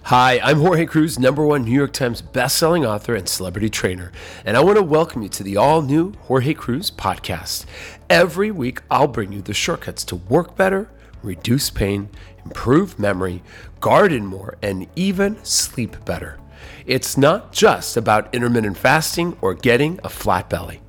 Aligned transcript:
Hi, 0.00 0.40
I'm 0.40 0.58
Jorge 0.58 0.86
Cruise, 0.86 1.18
number 1.18 1.46
one 1.46 1.64
New 1.64 1.70
York 1.70 1.92
Times 1.92 2.22
bestselling 2.22 2.84
author 2.84 3.14
and 3.14 3.28
celebrity 3.28 3.70
trainer, 3.70 4.10
and 4.44 4.56
I 4.56 4.60
want 4.60 4.76
to 4.78 4.82
welcome 4.82 5.22
you 5.22 5.28
to 5.28 5.44
the 5.44 5.56
all 5.56 5.80
new 5.80 6.12
Jorge 6.22 6.54
Cruise 6.54 6.90
podcast. 6.90 7.66
Every 8.10 8.50
week, 8.50 8.80
I'll 8.90 9.06
bring 9.06 9.30
you 9.32 9.42
the 9.42 9.54
shortcuts 9.54 10.02
to 10.04 10.16
work 10.16 10.56
better, 10.56 10.90
reduce 11.22 11.70
pain, 11.70 12.08
improve 12.44 12.98
memory, 12.98 13.44
garden 13.80 14.26
more, 14.26 14.56
and 14.60 14.88
even 14.96 15.42
sleep 15.44 16.04
better. 16.04 16.40
It's 16.84 17.16
not 17.16 17.52
just 17.52 17.96
about 17.96 18.34
intermittent 18.34 18.78
fasting 18.78 19.36
or 19.40 19.54
getting 19.54 20.00
a 20.02 20.08
flat 20.08 20.50
belly. 20.50 20.80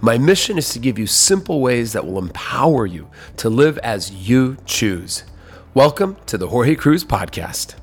My 0.00 0.18
mission 0.18 0.58
is 0.58 0.70
to 0.70 0.80
give 0.80 0.98
you 0.98 1.06
simple 1.06 1.60
ways 1.60 1.92
that 1.92 2.04
will 2.04 2.18
empower 2.18 2.84
you 2.84 3.08
to 3.36 3.48
live 3.48 3.78
as 3.78 4.10
you 4.10 4.56
choose. 4.64 5.22
Welcome 5.72 6.16
to 6.26 6.36
the 6.36 6.48
Jorge 6.48 6.74
Cruise 6.74 7.04
Podcast. 7.04 7.76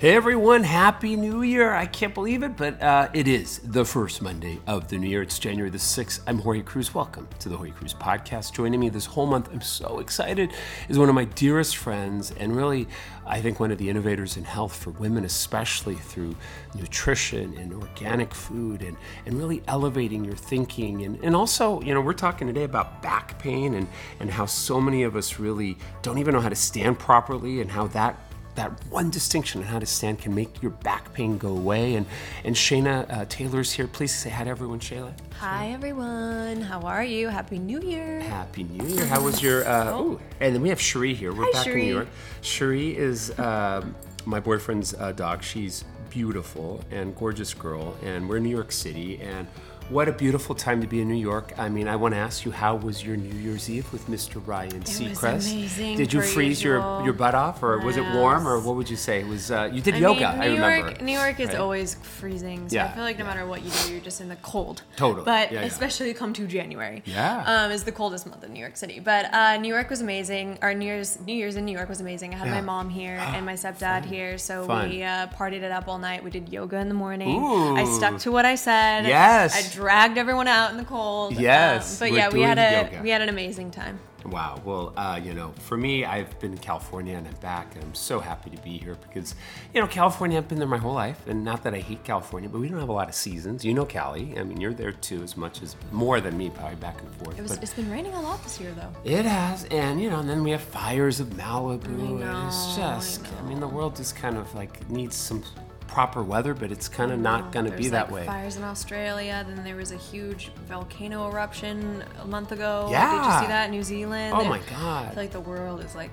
Hey 0.00 0.16
everyone, 0.16 0.62
Happy 0.62 1.14
New 1.14 1.42
Year! 1.42 1.74
I 1.74 1.84
can't 1.84 2.14
believe 2.14 2.42
it, 2.42 2.56
but 2.56 2.80
uh, 2.80 3.10
it 3.12 3.28
is 3.28 3.58
the 3.58 3.84
first 3.84 4.22
Monday 4.22 4.58
of 4.66 4.88
the 4.88 4.96
new 4.96 5.06
year. 5.06 5.20
It's 5.20 5.38
January 5.38 5.68
the 5.68 5.76
6th. 5.76 6.20
I'm 6.26 6.38
Jorge 6.38 6.62
Cruise. 6.62 6.94
Welcome 6.94 7.28
to 7.40 7.50
the 7.50 7.56
Jorge 7.58 7.72
Cruise 7.72 7.92
Podcast. 7.92 8.54
Joining 8.54 8.80
me 8.80 8.88
this 8.88 9.04
whole 9.04 9.26
month, 9.26 9.50
I'm 9.52 9.60
so 9.60 9.98
excited, 9.98 10.52
is 10.88 10.98
one 10.98 11.10
of 11.10 11.14
my 11.14 11.24
dearest 11.26 11.76
friends, 11.76 12.30
and 12.38 12.56
really, 12.56 12.88
I 13.26 13.42
think 13.42 13.60
one 13.60 13.70
of 13.72 13.76
the 13.76 13.90
innovators 13.90 14.38
in 14.38 14.44
health 14.44 14.74
for 14.74 14.88
women, 14.92 15.26
especially 15.26 15.96
through 15.96 16.34
nutrition 16.74 17.54
and 17.58 17.74
organic 17.74 18.32
food 18.34 18.80
and, 18.80 18.96
and 19.26 19.36
really 19.36 19.62
elevating 19.68 20.24
your 20.24 20.34
thinking. 20.34 21.04
And, 21.04 21.22
and 21.22 21.36
also, 21.36 21.82
you 21.82 21.92
know, 21.92 22.00
we're 22.00 22.14
talking 22.14 22.46
today 22.46 22.64
about 22.64 23.02
back 23.02 23.38
pain 23.38 23.74
and, 23.74 23.86
and 24.18 24.30
how 24.30 24.46
so 24.46 24.80
many 24.80 25.02
of 25.02 25.14
us 25.14 25.38
really 25.38 25.76
don't 26.00 26.16
even 26.16 26.32
know 26.32 26.40
how 26.40 26.48
to 26.48 26.56
stand 26.56 26.98
properly 26.98 27.60
and 27.60 27.70
how 27.70 27.86
that 27.88 28.18
that 28.60 28.72
one 28.90 29.08
distinction 29.08 29.62
on 29.62 29.66
how 29.66 29.78
to 29.78 29.86
stand 29.86 30.18
can 30.18 30.34
make 30.34 30.60
your 30.60 30.70
back 30.70 31.10
pain 31.14 31.38
go 31.38 31.48
away. 31.56 31.94
And 31.94 32.04
and 32.44 32.54
Shayna 32.54 33.10
uh, 33.10 33.24
Taylor's 33.28 33.72
here. 33.72 33.86
Please 33.86 34.14
say 34.14 34.28
hi 34.28 34.44
to 34.44 34.50
everyone, 34.50 34.80
Shayla. 34.80 35.12
Hi 35.38 35.70
everyone. 35.70 36.60
How 36.60 36.80
are 36.82 37.02
you? 37.02 37.28
Happy 37.28 37.58
New 37.58 37.80
Year. 37.80 38.20
Happy 38.20 38.64
New 38.64 38.86
Year. 38.86 39.06
How 39.06 39.22
was 39.22 39.42
your? 39.42 39.66
Uh, 39.66 39.90
Oh. 39.90 40.20
and 40.40 40.54
then 40.54 40.60
we 40.60 40.68
have 40.68 40.80
Cherie 40.80 41.14
here. 41.14 41.32
We're 41.32 41.44
Hi, 41.46 41.52
back 41.52 41.66
in 41.68 41.78
New 41.78 41.94
York. 41.94 42.08
Cherie 42.42 42.94
is 42.96 43.36
um, 43.38 43.94
my 44.26 44.40
boyfriend's 44.40 44.92
uh, 44.94 45.12
dog. 45.12 45.42
She's 45.42 45.84
beautiful 46.10 46.84
and 46.90 47.16
gorgeous 47.16 47.54
girl, 47.54 47.96
and 48.02 48.28
we're 48.28 48.36
in 48.36 48.42
New 48.42 48.50
York 48.60 48.72
City. 48.72 49.20
And 49.22 49.46
what 49.90 50.08
a 50.08 50.12
beautiful 50.12 50.54
time 50.54 50.80
to 50.80 50.86
be 50.86 51.00
in 51.00 51.08
New 51.08 51.14
York. 51.14 51.52
I 51.58 51.68
mean, 51.68 51.88
I 51.88 51.96
want 51.96 52.14
to 52.14 52.18
ask 52.18 52.44
you, 52.44 52.52
how 52.52 52.76
was 52.76 53.04
your 53.04 53.16
New 53.16 53.36
Year's 53.38 53.68
Eve 53.68 53.92
with 53.92 54.06
Mr. 54.08 54.40
Ryan 54.46 54.80
was 54.80 54.88
Seacrest? 55.00 55.50
amazing, 55.52 55.96
Did 55.96 56.12
you 56.12 56.22
freeze 56.22 56.62
your 56.62 56.76
usual. 56.76 57.04
your 57.04 57.12
butt 57.12 57.34
off, 57.34 57.62
or 57.62 57.78
was 57.80 57.96
it 57.96 58.04
warm, 58.14 58.46
or 58.46 58.58
what 58.60 58.76
would 58.76 58.88
you 58.88 58.96
say? 58.96 59.20
It 59.20 59.26
was 59.26 59.50
uh, 59.50 59.68
you 59.72 59.80
did 59.82 59.94
I 59.94 59.98
yoga? 59.98 60.20
mean, 60.32 60.40
I 60.42 60.46
remember. 60.46 60.88
York, 60.90 61.02
New 61.02 61.12
York 61.12 61.40
is 61.40 61.48
right? 61.48 61.58
always 61.58 61.94
freezing, 61.96 62.68
so 62.68 62.76
Yeah, 62.76 62.86
I 62.86 62.88
feel 62.94 63.02
like 63.04 63.18
no 63.18 63.24
yeah. 63.24 63.30
matter 63.34 63.46
what 63.46 63.62
you 63.64 63.70
do, 63.70 63.92
you're 63.92 64.00
just 64.00 64.20
in 64.20 64.28
the 64.28 64.36
cold. 64.36 64.82
Totally, 64.96 65.24
But 65.24 65.50
yeah, 65.52 65.62
especially 65.62 66.14
come 66.14 66.32
to 66.34 66.46
January. 66.46 67.02
Yeah. 67.04 67.42
Um, 67.46 67.70
is 67.72 67.84
the 67.84 67.92
coldest 67.92 68.26
month 68.26 68.44
in 68.44 68.52
New 68.52 68.60
York 68.60 68.76
City. 68.76 69.00
But 69.00 69.32
uh, 69.34 69.56
New 69.56 69.68
York 69.74 69.90
was 69.90 70.00
amazing. 70.00 70.58
Our 70.62 70.72
New 70.74 70.86
Year's 70.86 71.18
New 71.26 71.34
Year's 71.34 71.56
in 71.56 71.64
New 71.64 71.76
York 71.76 71.88
was 71.88 72.00
amazing. 72.00 72.32
I 72.34 72.38
had 72.38 72.48
my 72.48 72.60
mom 72.60 72.90
here 72.90 73.16
and 73.34 73.44
my 73.44 73.54
stepdad 73.54 74.04
here, 74.04 74.38
so 74.38 74.66
Fun. 74.66 74.88
we 74.88 75.02
uh, 75.02 75.26
partied 75.28 75.62
it 75.62 75.72
up 75.72 75.88
all 75.88 75.98
night. 75.98 76.22
We 76.22 76.30
did 76.30 76.48
yoga 76.52 76.76
in 76.76 76.88
the 76.88 76.94
morning. 76.94 77.42
Ooh. 77.42 77.76
I 77.76 77.84
stuck 77.84 78.18
to 78.20 78.30
what 78.30 78.44
I 78.44 78.54
said. 78.54 79.06
Yes. 79.06 79.56
I 79.56 79.74
dragged 79.80 80.18
everyone 80.18 80.46
out 80.48 80.70
in 80.70 80.76
the 80.76 80.84
cold. 80.84 81.34
Yes, 81.38 82.00
Um, 82.00 82.08
but 82.08 82.14
yeah, 82.16 82.28
we 82.28 82.42
had 82.42 82.58
a 82.58 82.84
yoga. 82.84 83.02
we 83.02 83.10
had 83.10 83.22
an 83.22 83.28
amazing 83.28 83.70
time. 83.70 83.98
Wow. 84.26 84.60
Well, 84.66 84.92
uh, 84.98 85.18
you 85.22 85.32
know, 85.32 85.54
for 85.60 85.78
me, 85.78 86.04
I've 86.04 86.38
been 86.40 86.52
in 86.52 86.58
California 86.58 87.16
and 87.16 87.26
I'm 87.26 87.34
back, 87.36 87.74
and 87.74 87.82
I'm 87.82 87.94
so 87.94 88.20
happy 88.20 88.50
to 88.50 88.58
be 88.58 88.76
here 88.76 88.98
because, 89.08 89.34
you 89.72 89.80
know, 89.80 89.86
California, 89.86 90.36
I've 90.36 90.46
been 90.46 90.58
there 90.58 90.68
my 90.68 90.76
whole 90.76 90.92
life, 90.92 91.26
and 91.26 91.42
not 91.42 91.62
that 91.62 91.72
I 91.72 91.78
hate 91.78 92.04
California, 92.04 92.50
but 92.50 92.60
we 92.60 92.68
don't 92.68 92.78
have 92.78 92.90
a 92.90 92.92
lot 92.92 93.08
of 93.08 93.14
seasons. 93.14 93.64
You 93.64 93.72
know, 93.72 93.86
Cali. 93.86 94.38
I 94.38 94.42
mean, 94.44 94.60
you're 94.60 94.74
there 94.74 94.92
too, 94.92 95.22
as 95.22 95.38
much 95.38 95.62
as 95.62 95.74
more 95.90 96.20
than 96.20 96.36
me, 96.36 96.50
probably 96.50 96.76
back 96.76 97.00
and 97.00 97.10
forth. 97.14 97.38
It 97.38 97.42
was, 97.42 97.52
but 97.52 97.62
it's 97.62 97.72
been 97.72 97.90
raining 97.90 98.12
a 98.12 98.20
lot 98.20 98.42
this 98.44 98.60
year 98.60 98.72
though. 98.72 98.92
it 99.10 99.24
has, 99.24 99.64
and 99.64 100.02
you 100.02 100.10
know, 100.10 100.20
and 100.20 100.28
then 100.28 100.44
we 100.44 100.50
have 100.50 100.60
fires 100.60 101.18
of 101.20 101.28
Malibu, 101.28 101.84
and 101.86 102.46
it's 102.46 102.76
know, 102.76 102.84
I 102.84 102.96
just, 102.96 103.22
I, 103.38 103.48
mean, 103.48 103.58
the 103.58 103.68
world 103.68 103.96
just 103.96 104.16
kind 104.16 104.36
of 104.36 104.54
like 104.54 104.88
needs 104.90 105.16
some 105.16 105.42
proper 105.90 106.22
weather, 106.22 106.54
but 106.54 106.70
it's 106.70 106.88
kind 106.88 107.10
of 107.10 107.18
not 107.18 107.52
going 107.52 107.70
to 107.70 107.76
be 107.76 107.88
that 107.88 108.06
like, 108.06 108.20
way. 108.20 108.26
Fires 108.26 108.56
in 108.56 108.62
Australia. 108.62 109.44
Then 109.46 109.64
there 109.64 109.76
was 109.76 109.92
a 109.92 109.96
huge 109.96 110.50
volcano 110.68 111.28
eruption 111.28 112.04
a 112.22 112.26
month 112.26 112.52
ago. 112.52 112.88
Yeah. 112.90 113.10
Did 113.10 113.26
you 113.26 113.40
see 113.40 113.46
that? 113.48 113.64
In 113.66 113.70
New 113.72 113.82
Zealand. 113.82 114.34
Oh 114.36 114.44
my 114.44 114.60
God. 114.70 115.06
I 115.06 115.08
feel 115.10 115.22
like 115.22 115.32
the 115.32 115.40
world 115.40 115.80
is 115.84 115.94
like. 115.94 116.10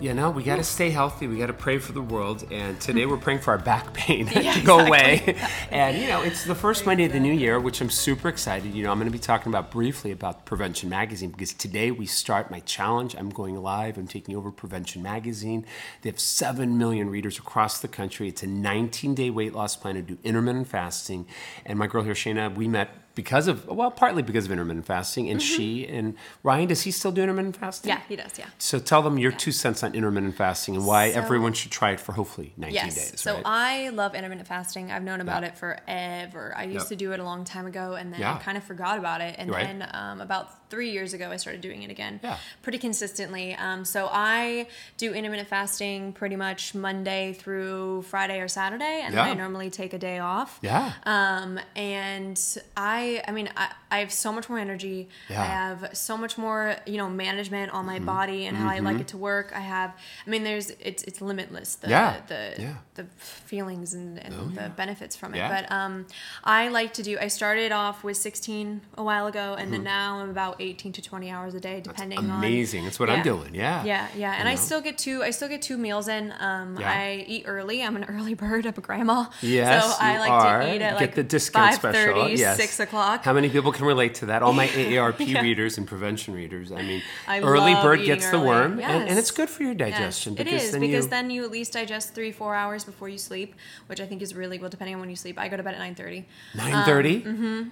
You 0.00 0.14
know, 0.14 0.30
we 0.30 0.44
got 0.44 0.56
to 0.56 0.62
stay 0.64 0.90
healthy. 0.90 1.26
We 1.26 1.38
got 1.38 1.48
to 1.48 1.52
pray 1.52 1.78
for 1.78 1.90
the 1.90 2.00
world. 2.00 2.46
And 2.52 2.80
today 2.80 3.04
we're 3.04 3.16
praying 3.16 3.40
for 3.40 3.50
our 3.50 3.58
back 3.58 3.92
pain 3.94 4.28
Yeah, 4.32 4.52
to 4.52 4.60
go 4.62 4.78
exactly. 4.78 4.86
away. 5.34 5.36
and, 5.72 5.98
you 5.98 6.06
know, 6.06 6.22
it's 6.22 6.44
the 6.44 6.54
first 6.54 6.86
Monday 6.86 7.04
of 7.06 7.12
the 7.12 7.18
new 7.18 7.32
year, 7.32 7.58
which 7.58 7.80
I'm 7.80 7.90
super 7.90 8.28
excited. 8.28 8.74
You 8.74 8.84
know, 8.84 8.92
I'm 8.92 8.98
going 8.98 9.10
to 9.10 9.12
be 9.12 9.18
talking 9.18 9.50
about 9.50 9.72
briefly 9.72 10.12
about 10.12 10.46
Prevention 10.46 10.88
Magazine 10.88 11.30
because 11.30 11.52
today 11.52 11.90
we 11.90 12.06
start 12.06 12.48
my 12.48 12.60
challenge. 12.60 13.16
I'm 13.16 13.30
going 13.30 13.56
live. 13.56 13.98
I'm 13.98 14.06
taking 14.06 14.36
over 14.36 14.52
Prevention 14.52 15.02
Magazine. 15.02 15.66
They 16.02 16.10
have 16.10 16.20
7 16.20 16.78
million 16.78 17.10
readers 17.10 17.36
across 17.38 17.80
the 17.80 17.88
country. 17.88 18.28
It's 18.28 18.44
a 18.44 18.46
19 18.46 19.16
day 19.16 19.30
weight 19.30 19.52
loss 19.52 19.74
plan 19.74 19.96
to 19.96 20.02
do 20.02 20.16
intermittent 20.22 20.68
fasting. 20.68 21.26
And 21.66 21.76
my 21.76 21.88
girl 21.88 22.04
here, 22.04 22.14
Shayna, 22.14 22.54
we 22.54 22.68
met 22.68 22.90
because 23.18 23.48
of, 23.48 23.66
well, 23.66 23.90
partly 23.90 24.22
because 24.22 24.44
of 24.44 24.52
intermittent 24.52 24.86
fasting. 24.86 25.28
And 25.28 25.42
she 25.42 25.84
and 25.88 26.14
Ryan, 26.44 26.68
does 26.68 26.82
he 26.82 26.92
still 26.92 27.10
do 27.10 27.20
intermittent 27.20 27.56
fasting? 27.56 27.88
Yeah, 27.88 28.00
he 28.08 28.14
does. 28.14 28.38
Yeah. 28.38 28.46
So 28.58 28.78
tell 28.78 29.02
them 29.02 29.18
your 29.18 29.32
two 29.32 29.50
cents 29.50 29.82
on 29.82 29.92
intermittent 29.92 30.36
fasting 30.36 30.76
and 30.76 30.86
why 30.86 31.10
So- 31.10 31.18
everyone 31.18 31.52
should 31.52 31.72
try 31.72 31.90
it 31.90 31.98
for 31.98 32.12
hopefully 32.12 32.52
19 32.56 32.74
Yes. 32.76 32.94
days. 32.94 33.20
so 33.20 33.34
right? 33.34 33.42
I 33.44 33.88
love 33.88 34.14
intermittent 34.14 34.46
fasting. 34.46 34.92
I've 34.92 35.02
known 35.02 35.20
about 35.20 35.42
Yeah. 35.42 35.48
it 35.48 35.56
forever. 35.58 36.54
I 36.56 36.62
used 36.62 36.86
to 36.90 36.94
do 36.96 37.10
it 37.10 37.18
a 37.18 37.24
long 37.24 37.42
time 37.44 37.66
ago, 37.66 37.94
and 37.94 38.12
then 38.12 38.20
Yeah. 38.20 38.34
I 38.34 38.38
kind 38.38 38.56
of 38.56 38.62
forgot 38.62 38.98
about 39.00 39.20
it. 39.20 39.34
And 39.36 39.52
then 39.52 39.88
um, 39.92 40.20
about 40.20 40.67
three 40.70 40.90
years 40.90 41.12
ago, 41.14 41.30
I 41.30 41.36
started 41.36 41.60
doing 41.62 41.82
it 41.82 41.90
again, 41.90 42.20
Yeah. 42.22 42.36
pretty 42.62 42.78
consistently. 42.78 43.54
Um, 43.54 43.84
so 43.84 44.08
I 44.12 44.66
do 44.98 45.14
intermittent 45.14 45.48
fasting 45.48 46.12
pretty 46.12 46.36
much 46.36 46.74
Monday 46.74 47.32
through 47.32 48.02
Friday 48.02 48.40
or 48.40 48.48
Saturday, 48.48 49.02
and 49.04 49.14
then 49.16 49.26
Yeah. 49.26 49.32
I 49.32 49.34
normally 49.34 49.70
take 49.70 49.92
a 49.94 49.98
day 49.98 50.18
off. 50.18 50.58
yeah. 50.62 50.92
Um, 51.04 51.58
and 51.76 52.38
I, 52.76 53.22
I 53.26 53.32
mean, 53.32 53.48
I, 53.56 53.72
I 53.90 53.98
have 54.00 54.12
so 54.12 54.32
much 54.32 54.48
more 54.48 54.58
energy. 54.58 55.08
Yeah. 55.30 55.36
Mm-hmm. 55.36 55.42
I 55.42 55.46
have 55.46 55.96
so 55.96 56.16
much 56.16 56.36
more, 56.36 56.76
you 56.86 56.96
know, 56.98 57.08
management 57.08 57.72
on 57.72 57.86
my 57.86 57.98
body 57.98 58.46
and 58.46 58.56
how 58.56 58.68
I 58.68 58.80
like 58.80 59.00
it 59.00 59.08
to 59.08 59.16
work. 59.16 59.52
I 59.54 59.60
have, 59.60 59.94
I 60.26 60.30
mean, 60.30 60.44
there's, 60.44 60.70
it's, 60.80 61.02
it's 61.04 61.20
limitless. 61.20 61.76
The, 61.76 61.88
Yeah. 61.88 62.20
the, 62.26 62.54
Yeah. 62.58 62.74
Oh, 62.76 62.80
the 62.94 63.04
feelings 63.16 63.94
and, 63.94 64.18
and 64.18 64.54
the 64.56 64.68
benefits 64.70 65.16
from 65.16 65.34
it. 65.34 65.38
Yeah. 65.38 65.48
But, 65.62 65.72
um, 65.72 66.06
I 66.44 66.68
like 66.68 66.92
to 66.94 67.02
do, 67.02 67.16
I 67.20 67.28
started 67.28 67.72
off 67.72 68.04
with 68.04 68.16
16 68.16 68.80
a 68.96 69.02
while 69.02 69.26
ago 69.26 69.54
and 69.58 69.72
then 69.72 69.84
now 69.84 70.18
I'm 70.18 70.30
about 70.30 70.57
18 70.60 70.92
to 70.92 71.02
20 71.02 71.30
hours 71.30 71.54
a 71.54 71.60
day, 71.60 71.80
depending 71.80 72.18
on. 72.18 72.24
Mm-hmm. 72.24 72.34
amazing. 72.38 72.84
That's 72.84 72.98
what 73.00 73.10
I'm 73.10 73.22
doing. 73.22 73.54
Yeah. 73.54 73.84
Yeah, 73.84 74.08
yeah, 74.16 74.34
and 74.38 74.48
I 74.48 74.54
know? 74.54 74.60
still 74.60 74.80
get 74.80 74.98
two. 74.98 75.22
I 75.22 75.30
still 75.30 75.48
get 75.48 75.62
two 75.62 75.78
meals 75.78 76.08
in. 76.08 76.32
Um, 76.38 76.76
Yeah. 76.78 76.90
I 76.90 77.24
eat 77.26 77.44
early. 77.46 77.82
I'm 77.82 77.96
an 77.96 78.04
early 78.08 78.34
bird. 78.34 78.66
I'm 78.66 78.74
a 78.76 78.80
grandma. 78.80 79.26
Yes, 79.40 79.84
so 79.84 79.96
I 80.04 80.14
you 80.14 80.18
like 80.20 80.30
are. 80.30 80.60
to 80.62 80.74
eat 80.74 80.82
at 80.82 80.92
Get 80.92 81.00
like 81.00 81.14
the 81.14 81.22
discount 81.22 81.74
5:30, 81.74 81.78
special. 81.78 82.28
Yes. 82.28 82.56
6 82.56 82.80
o'clock. 82.80 83.24
How 83.24 83.32
many 83.32 83.48
people 83.48 83.72
can 83.72 83.84
relate 83.84 84.14
to 84.16 84.26
that? 84.26 84.42
All 84.42 84.52
my 84.52 84.66
AARP 84.68 85.20
Yeah. 85.28 85.42
readers 85.42 85.78
and 85.78 85.86
prevention 85.86 86.34
readers. 86.34 86.72
I 86.72 86.82
mean, 86.82 87.02
I 87.26 87.40
early 87.40 87.74
bird 87.74 88.04
gets 88.04 88.28
the 88.30 88.36
early. 88.36 88.46
worm, 88.46 88.80
and, 88.80 89.08
and 89.08 89.18
it's 89.18 89.30
good 89.30 89.48
for 89.50 89.62
your 89.62 89.74
digestion. 89.74 90.34
it 90.34 90.44
because 90.44 90.64
is 90.64 90.72
then 90.72 90.80
because 90.80 91.04
you, 91.04 91.10
then 91.10 91.30
you 91.30 91.44
at 91.44 91.50
least 91.50 91.72
digest 91.72 92.14
three, 92.14 92.32
four 92.32 92.54
hours 92.54 92.84
before 92.84 93.08
you 93.08 93.18
sleep, 93.18 93.54
which 93.86 94.00
I 94.00 94.06
think 94.06 94.22
is 94.22 94.34
really 94.34 94.58
well. 94.58 94.70
Depending 94.70 94.94
on 94.94 95.00
when 95.00 95.10
you 95.10 95.16
sleep, 95.16 95.38
I 95.38 95.48
go 95.48 95.56
to 95.56 95.62
bed 95.62 95.74
at 95.74 95.80
nine 95.80 95.94
thirty. 95.94 96.26
Nine 96.54 96.84
thirty. 96.84 97.24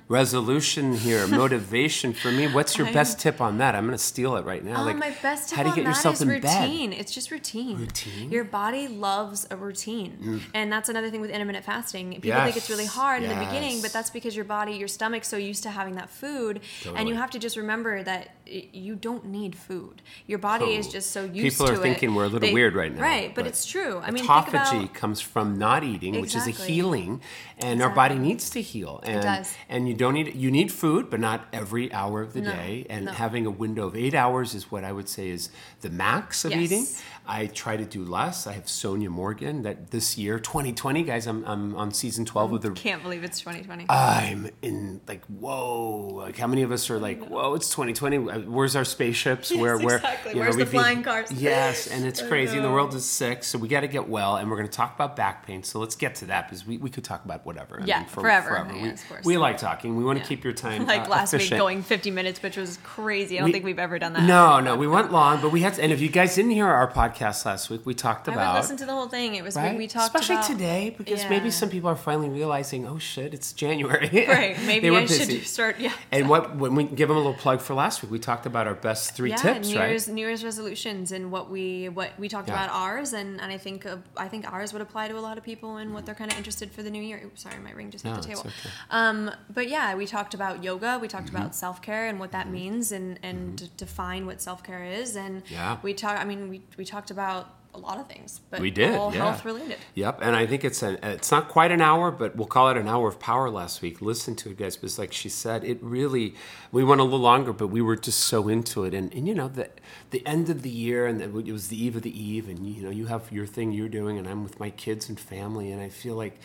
Resolution 0.08 0.94
here, 0.96 1.26
motivation 1.42 2.12
for 2.12 2.30
me. 2.30 2.46
What's 2.46 2.75
your 2.78 2.92
best 2.92 3.18
tip 3.18 3.40
on 3.40 3.58
that? 3.58 3.74
I'm 3.74 3.86
going 3.86 3.96
to 3.96 4.02
steal 4.02 4.36
it 4.36 4.44
right 4.44 4.64
now. 4.64 4.82
Oh, 4.82 4.84
like, 4.84 4.96
my 4.96 5.14
best 5.22 5.48
tip 5.48 5.56
how 5.56 5.62
do 5.62 5.70
you 5.70 5.76
get 5.76 5.84
yourself 5.84 6.16
is 6.16 6.22
in 6.22 6.28
routine. 6.28 6.90
bed? 6.90 6.98
It's 7.00 7.12
just 7.12 7.30
routine. 7.30 7.78
Routine? 7.78 8.28
Mm. 8.28 8.32
Your 8.32 8.44
body 8.44 8.88
loves 8.88 9.46
a 9.50 9.56
routine, 9.56 10.42
and 10.54 10.70
that's 10.72 10.88
another 10.88 11.10
thing 11.10 11.20
with 11.20 11.30
intermittent 11.30 11.64
fasting. 11.64 12.20
People 12.20 12.40
think 12.42 12.56
it's 12.56 12.70
really 12.70 12.84
Yes, 12.84 12.94
hard 12.94 13.22
in 13.22 13.28
the 13.28 13.44
beginning, 13.44 13.82
but 13.82 13.92
that's 13.92 14.10
because 14.10 14.34
your 14.36 14.44
body, 14.44 14.72
your 14.74 14.88
stomach's 14.88 15.28
so 15.28 15.36
used 15.36 15.62
to 15.64 15.70
having 15.70 15.94
that 15.96 16.10
food, 16.10 16.60
and 16.94 17.08
you 17.08 17.14
have 17.14 17.30
to 17.30 17.38
just 17.38 17.56
remember 17.56 18.02
that 18.02 18.30
you 18.46 18.94
don't 18.94 19.26
need 19.26 19.56
food. 19.56 20.02
Your 20.26 20.38
body 20.38 20.74
is 20.76 20.86
Oh. 20.86 20.90
just 20.92 21.10
so 21.10 21.24
used 21.24 21.34
People 21.34 21.66
to 21.66 21.72
People 21.72 21.74
are 21.74 21.74
it. 21.74 21.82
thinking 21.82 22.14
we're 22.14 22.24
a 22.24 22.28
little 22.28 22.40
They- 22.40 22.52
weird 22.54 22.74
right 22.76 22.94
now. 22.94 23.02
right? 23.02 23.34
But, 23.34 23.46
it's 23.46 23.64
true. 23.66 23.98
I 23.98 24.10
mean, 24.12 24.24
think 24.24 24.30
autophagy 24.30 24.82
about 24.84 24.94
comes 24.94 25.20
from 25.20 25.58
not 25.58 25.82
eating, 25.82 26.20
which 26.20 26.34
is 26.36 26.46
a 26.46 26.50
healing, 26.50 27.20
and 27.58 27.82
our 27.82 27.90
body 27.90 28.16
needs 28.16 28.48
to 28.50 28.62
heal. 28.62 29.00
And, 29.04 29.22
does. 29.22 29.54
And 29.68 29.88
you 29.88 29.94
don't 29.94 30.14
need 30.14 30.34
you 30.36 30.50
need 30.50 30.70
food, 30.70 31.10
but 31.10 31.18
not 31.20 31.46
every 31.52 31.92
hour 31.92 32.20
of 32.22 32.32
the 32.34 32.40
No, 32.42 32.52
day. 32.52 32.65
And 32.90 33.06
No. 33.06 33.12
having 33.12 33.46
a 33.46 33.50
window 33.50 33.86
of 33.86 33.94
eight 33.96 34.14
hours 34.14 34.54
is 34.54 34.70
what 34.70 34.84
I 34.84 34.92
would 34.92 35.08
say 35.08 35.28
is 35.28 35.50
the 35.80 35.90
max 35.90 36.44
of 36.44 36.50
Yes. 36.52 36.60
eating. 36.64 36.86
I 37.28 37.46
try 37.46 37.76
to 37.76 37.84
do 37.84 38.04
less. 38.04 38.46
I 38.46 38.52
have 38.52 38.64
Sonja 38.66 39.08
Morgan 39.08 39.62
that 39.62 39.90
this 39.90 40.16
year, 40.16 40.38
2020, 40.38 41.02
guys, 41.02 41.26
I'm, 41.26 41.44
I'm 41.44 41.74
on 41.74 41.92
season 41.92 42.24
12 42.24 42.52
of 42.52 42.62
the 42.62 42.70
Can't 42.70 43.02
believe 43.02 43.24
it's 43.24 43.40
2020. 43.40 43.86
I'm 43.88 44.48
in 44.62 45.00
like 45.08 45.24
whoa! 45.26 46.08
Like 46.14 46.36
how 46.38 46.46
many 46.46 46.62
of 46.62 46.70
us 46.72 46.88
are 46.90 46.98
like 46.98 47.24
whoa? 47.26 47.54
It's 47.54 47.68
2020. 47.70 48.16
Uh, 48.16 48.38
Where's 48.42 48.76
our 48.76 48.84
spaceships? 48.84 49.50
Yes, 49.50 49.60
where 49.60 49.76
where 49.78 49.96
exactly. 49.96 50.30
you 50.32 50.36
know, 50.36 50.42
Where's 50.42 50.56
the 50.56 50.64
been- 50.64 50.72
flying 50.72 51.02
cars? 51.02 51.32
Yes, 51.32 51.86
and 51.88 52.06
it's 52.06 52.22
crazy. 52.22 52.56
And 52.56 52.64
the 52.64 52.70
world 52.70 52.94
is 52.94 53.04
sick, 53.04 53.42
so 53.44 53.58
we 53.58 53.66
got 53.68 53.80
to 53.80 53.88
get 53.88 54.08
well. 54.08 54.36
And 54.36 54.48
we're 54.48 54.56
going 54.56 54.68
to 54.68 54.72
talk 54.76 54.94
about 54.94 55.16
back 55.16 55.44
pain. 55.46 55.62
So 55.64 55.78
let's 55.80 55.96
get 55.96 56.14
to 56.16 56.26
that 56.26 56.48
because 56.48 56.64
we, 56.66 56.78
we 56.78 56.90
could 56.90 57.04
talk 57.04 57.24
about 57.24 57.44
whatever. 57.44 57.80
I 57.80 57.86
Yeah, 57.86 58.04
for- 58.04 58.20
forever. 58.20 58.66
We, 58.72 58.88
of 58.90 59.08
course. 59.08 59.24
we 59.24 59.36
like 59.36 59.58
talking. 59.58 59.96
We 59.96 60.04
want 60.04 60.18
to 60.18 60.22
Yeah. 60.22 60.28
keep 60.28 60.44
your 60.44 60.52
time 60.52 60.86
like 60.86 61.06
uh, 61.06 61.10
last 61.10 61.32
week 61.32 61.50
going 61.50 61.82
50 61.82 62.10
minutes, 62.12 62.42
which 62.42 62.56
was 62.56 62.78
crazy. 62.84 63.36
I 63.36 63.40
don't 63.40 63.46
We- 63.46 63.52
think 63.52 63.64
we've 63.64 63.78
ever 63.78 63.98
done 63.98 64.12
that. 64.12 64.22
No, 64.22 64.60
no, 64.60 64.76
we 64.76 64.86
went 64.86 65.10
long, 65.10 65.40
but 65.42 65.50
we 65.50 65.62
had. 65.62 65.74
To, 65.74 65.82
and 65.82 65.92
if 65.92 66.00
you 66.00 66.08
guys 66.08 66.34
didn't 66.36 66.52
hear 66.52 66.66
our 66.68 66.88
podcast 66.90 67.15
last 67.20 67.70
week, 67.70 67.84
we 67.84 67.94
talked 67.94 68.28
I 68.28 68.32
about 68.32 68.54
would 68.54 68.60
listen 68.60 68.76
to 68.78 68.86
the 68.86 68.92
whole 68.92 69.08
thing. 69.08 69.34
It 69.34 69.42
was 69.44 69.56
right? 69.56 69.76
we, 69.76 69.86
talked 69.86 70.14
especially 70.14 70.36
about 70.36 70.46
today 70.46 70.94
because 70.96 71.28
maybe 71.28 71.50
some 71.50 71.68
people 71.70 71.88
are 71.90 71.96
finally 71.96 72.28
realizing, 72.28 72.86
oh 72.86 72.98
shit, 72.98 73.34
it's 73.34 73.52
January. 73.52 74.08
Right. 74.28 74.56
Maybe 74.66 74.90
I 74.90 75.06
should 75.06 75.46
start. 75.46 75.78
Yeah. 75.78 75.92
And 76.12 76.28
what 76.28 76.56
when 76.56 76.74
we 76.74 76.84
give 76.84 77.08
them 77.08 77.16
a 77.16 77.20
little 77.20 77.34
plug 77.34 77.60
for 77.60 77.74
last 77.74 78.02
week, 78.02 78.10
we 78.10 78.18
talked 78.18 78.46
about 78.46 78.66
our 78.66 78.74
best 78.74 79.14
three 79.16 79.30
yeah, 79.30 79.36
tips, 79.36 79.68
New 79.68 79.78
right? 79.78 79.88
Year's 79.90 80.08
New 80.08 80.20
Year's 80.26 80.44
resolutions 80.44 81.12
and 81.12 81.30
what 81.30 81.50
we 81.50 81.88
what 81.88 82.18
we 82.18 82.28
talked 82.28 82.48
Yeah. 82.48 82.54
about 82.64 82.70
ours 82.74 83.12
and, 83.12 83.40
and 83.40 83.52
I 83.52 83.58
think 83.58 83.86
uh, 83.86 83.96
I 84.16 84.28
think 84.28 84.50
ours 84.52 84.72
would 84.72 84.82
apply 84.82 85.08
to 85.08 85.18
a 85.18 85.20
lot 85.20 85.38
of 85.38 85.44
people 85.44 85.76
and 85.76 85.94
what 85.94 86.06
they're 86.06 86.14
kind 86.14 86.30
of 86.32 86.36
interested 86.38 86.70
for 86.72 86.82
the 86.82 86.90
new 86.90 87.02
year. 87.02 87.20
Oops, 87.24 87.40
sorry, 87.42 87.58
my 87.58 87.70
ring 87.72 87.90
just 87.90 88.04
hit 88.04 88.10
No, 88.10 88.16
the 88.16 88.26
table. 88.26 88.40
okay. 88.40 88.52
Um, 88.90 89.30
but 89.52 89.68
yeah, 89.68 89.94
we 89.94 90.06
talked 90.06 90.34
about 90.34 90.62
yoga. 90.64 90.98
We 91.00 91.06
Mm-hmm. 91.06 91.16
talked 91.18 91.28
about 91.28 91.54
self 91.54 91.80
care 91.82 92.08
and 92.08 92.18
what 92.18 92.32
that 92.32 92.50
means 92.50 92.90
and 92.92 93.18
and 93.22 93.56
to 93.58 93.68
define 93.68 94.26
what 94.26 94.40
self 94.42 94.62
care 94.64 94.84
is. 94.84 95.16
And 95.16 95.42
Yeah. 95.48 95.78
we 95.82 95.94
talk. 95.94 96.18
I 96.20 96.24
mean, 96.24 96.48
we 96.48 96.62
we 96.76 96.84
talked 96.84 97.05
about 97.10 97.52
a 97.76 97.78
lot 97.78 97.98
of 97.98 98.08
things, 98.08 98.40
but 98.50 98.60
We 98.60 98.70
did, 98.70 98.94
all 98.94 99.12
yeah. 99.12 99.18
health 99.18 99.44
related. 99.44 99.76
Yep, 99.94 100.20
and 100.22 100.34
I 100.34 100.46
think 100.46 100.64
it's 100.64 100.82
an 100.82 100.98
it's 101.02 101.30
not 101.30 101.48
quite 101.48 101.70
an 101.70 101.82
hour, 101.82 102.10
but 102.10 102.34
we'll 102.34 102.46
call 102.46 102.70
it 102.70 102.76
an 102.76 102.88
hour 102.88 103.06
of 103.08 103.20
power 103.20 103.50
last 103.50 103.82
week. 103.82 104.00
Listen 104.00 104.34
to 104.36 104.50
it, 104.50 104.56
guys, 104.56 104.76
because 104.76 104.98
like 104.98 105.12
she 105.12 105.28
said, 105.28 105.62
it 105.62 105.78
really 105.82 106.34
we 106.72 106.82
went 106.82 107.00
a 107.00 107.04
little 107.04 107.18
longer, 107.18 107.52
but 107.52 107.68
we 107.68 107.82
were 107.82 107.96
just 107.96 108.20
so 108.20 108.48
into 108.48 108.84
it, 108.84 108.94
and 108.94 109.12
and 109.14 109.28
you 109.28 109.34
know 109.34 109.48
the 109.48 109.68
the 110.10 110.26
end 110.26 110.48
of 110.48 110.62
the 110.62 110.70
year, 110.70 111.06
and 111.06 111.20
it 111.20 111.32
was 111.32 111.68
the 111.68 111.82
eve 111.82 111.96
of 111.96 112.02
the 112.02 112.18
eve, 112.18 112.48
and 112.48 112.66
you 112.66 112.82
know 112.82 112.90
you 112.90 113.06
have 113.06 113.30
your 113.30 113.46
thing 113.46 113.72
you're 113.72 113.90
doing, 113.90 114.16
and 114.18 114.26
I'm 114.26 114.42
with 114.42 114.58
my 114.58 114.70
kids 114.70 115.08
and 115.10 115.20
family, 115.20 115.70
and 115.70 115.82
I 115.82 115.90
feel 115.90 116.14
like 116.14 116.40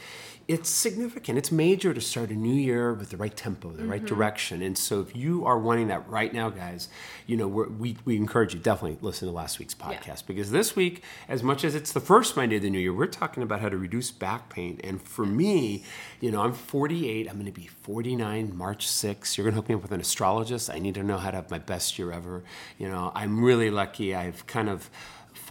it's 0.47 0.69
significant. 0.69 1.37
It's 1.37 1.51
major 1.51 1.93
to 1.93 2.01
start 2.01 2.29
a 2.29 2.35
new 2.35 2.53
year 2.53 2.93
with 2.93 3.09
the 3.09 3.17
right 3.17 3.35
tempo, 3.35 3.71
the 3.71 3.85
right 3.85 3.99
mm-hmm. 3.99 4.15
direction, 4.15 4.61
and 4.61 4.77
so 4.77 5.01
if 5.01 5.15
you 5.15 5.45
are 5.45 5.57
wanting 5.57 5.87
that 5.87 6.07
right 6.09 6.33
now, 6.33 6.49
guys, 6.49 6.89
you 7.27 7.37
know 7.37 7.47
we're, 7.47 7.69
we 7.69 7.97
we 8.05 8.17
encourage 8.17 8.53
you 8.53 8.59
definitely 8.59 8.97
listen 9.01 9.27
to 9.27 9.33
last 9.33 9.59
week's 9.59 9.75
podcast 9.75 10.25
because 10.25 10.51
this 10.51 10.75
week, 10.75 11.03
as 11.27 11.43
much 11.43 11.63
as 11.63 11.75
it's 11.75 11.91
the 11.91 11.99
first 11.99 12.35
Monday 12.35 12.57
of 12.57 12.61
the 12.61 12.69
new 12.69 12.79
year, 12.79 12.93
we're 12.93 13.07
talking 13.07 13.43
about 13.43 13.61
how 13.61 13.69
to 13.69 13.77
reduce 13.77 14.11
back 14.11 14.49
pain. 14.49 14.79
And 14.83 15.01
for 15.01 15.25
me, 15.25 15.83
you 16.19 16.31
know, 16.31 16.41
I'm 16.41 16.53
48. 16.53 17.27
I'm 17.27 17.35
going 17.35 17.45
to 17.45 17.51
be 17.51 17.67
49 17.67 18.55
March 18.55 18.87
6. 18.87 19.37
You're 19.37 19.45
going 19.45 19.53
to 19.53 19.55
hook 19.57 19.69
me 19.69 19.75
up 19.75 19.81
with 19.81 19.91
an 19.91 20.01
astrologist. 20.01 20.69
I 20.69 20.79
need 20.79 20.95
to 20.95 21.03
know 21.03 21.17
how 21.17 21.31
to 21.31 21.37
have 21.37 21.51
my 21.51 21.59
best 21.59 21.97
year 21.97 22.11
ever. 22.11 22.43
You 22.77 22.89
know, 22.89 23.11
I'm 23.15 23.43
really 23.43 23.69
lucky. 23.69 24.15
I've 24.15 24.45
kind 24.47 24.69
of 24.69 24.89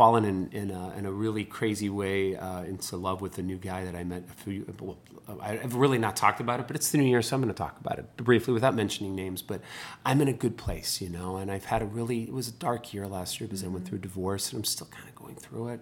fallen 0.00 0.24
in, 0.24 0.48
in, 0.52 0.70
a, 0.70 0.94
in 0.96 1.04
a 1.04 1.12
really 1.12 1.44
crazy 1.44 1.90
way 1.90 2.34
uh, 2.34 2.62
into 2.62 2.96
love 2.96 3.20
with 3.20 3.36
a 3.36 3.42
new 3.42 3.58
guy 3.58 3.84
that 3.84 3.94
I 3.94 4.02
met 4.02 4.24
a 4.30 4.32
few. 4.32 4.64
Well, 4.80 4.96
I've 5.42 5.74
really 5.74 5.98
not 5.98 6.16
talked 6.16 6.40
about 6.40 6.58
it, 6.58 6.66
but 6.66 6.74
it's 6.74 6.90
the 6.90 6.96
new 6.96 7.04
year, 7.04 7.20
so 7.20 7.36
I'm 7.36 7.42
going 7.42 7.52
to 7.52 7.58
talk 7.58 7.78
about 7.78 7.98
it 7.98 8.16
briefly 8.16 8.54
without 8.54 8.74
mentioning 8.74 9.14
names. 9.14 9.42
But 9.42 9.60
I'm 10.06 10.22
in 10.22 10.28
a 10.28 10.32
good 10.32 10.56
place, 10.56 11.02
you 11.02 11.10
know, 11.10 11.36
and 11.36 11.52
I've 11.52 11.66
had 11.66 11.82
a 11.82 11.84
really. 11.84 12.22
It 12.22 12.32
was 12.32 12.48
a 12.48 12.52
dark 12.52 12.94
year 12.94 13.06
last 13.06 13.40
year 13.40 13.46
because 13.46 13.62
I 13.62 13.68
went 13.68 13.86
through 13.86 13.98
a 13.98 14.00
divorce, 14.00 14.50
and 14.50 14.60
I'm 14.60 14.64
still 14.64 14.86
kind 14.86 15.06
of 15.06 15.14
going 15.20 15.34
through 15.34 15.68
it. 15.68 15.80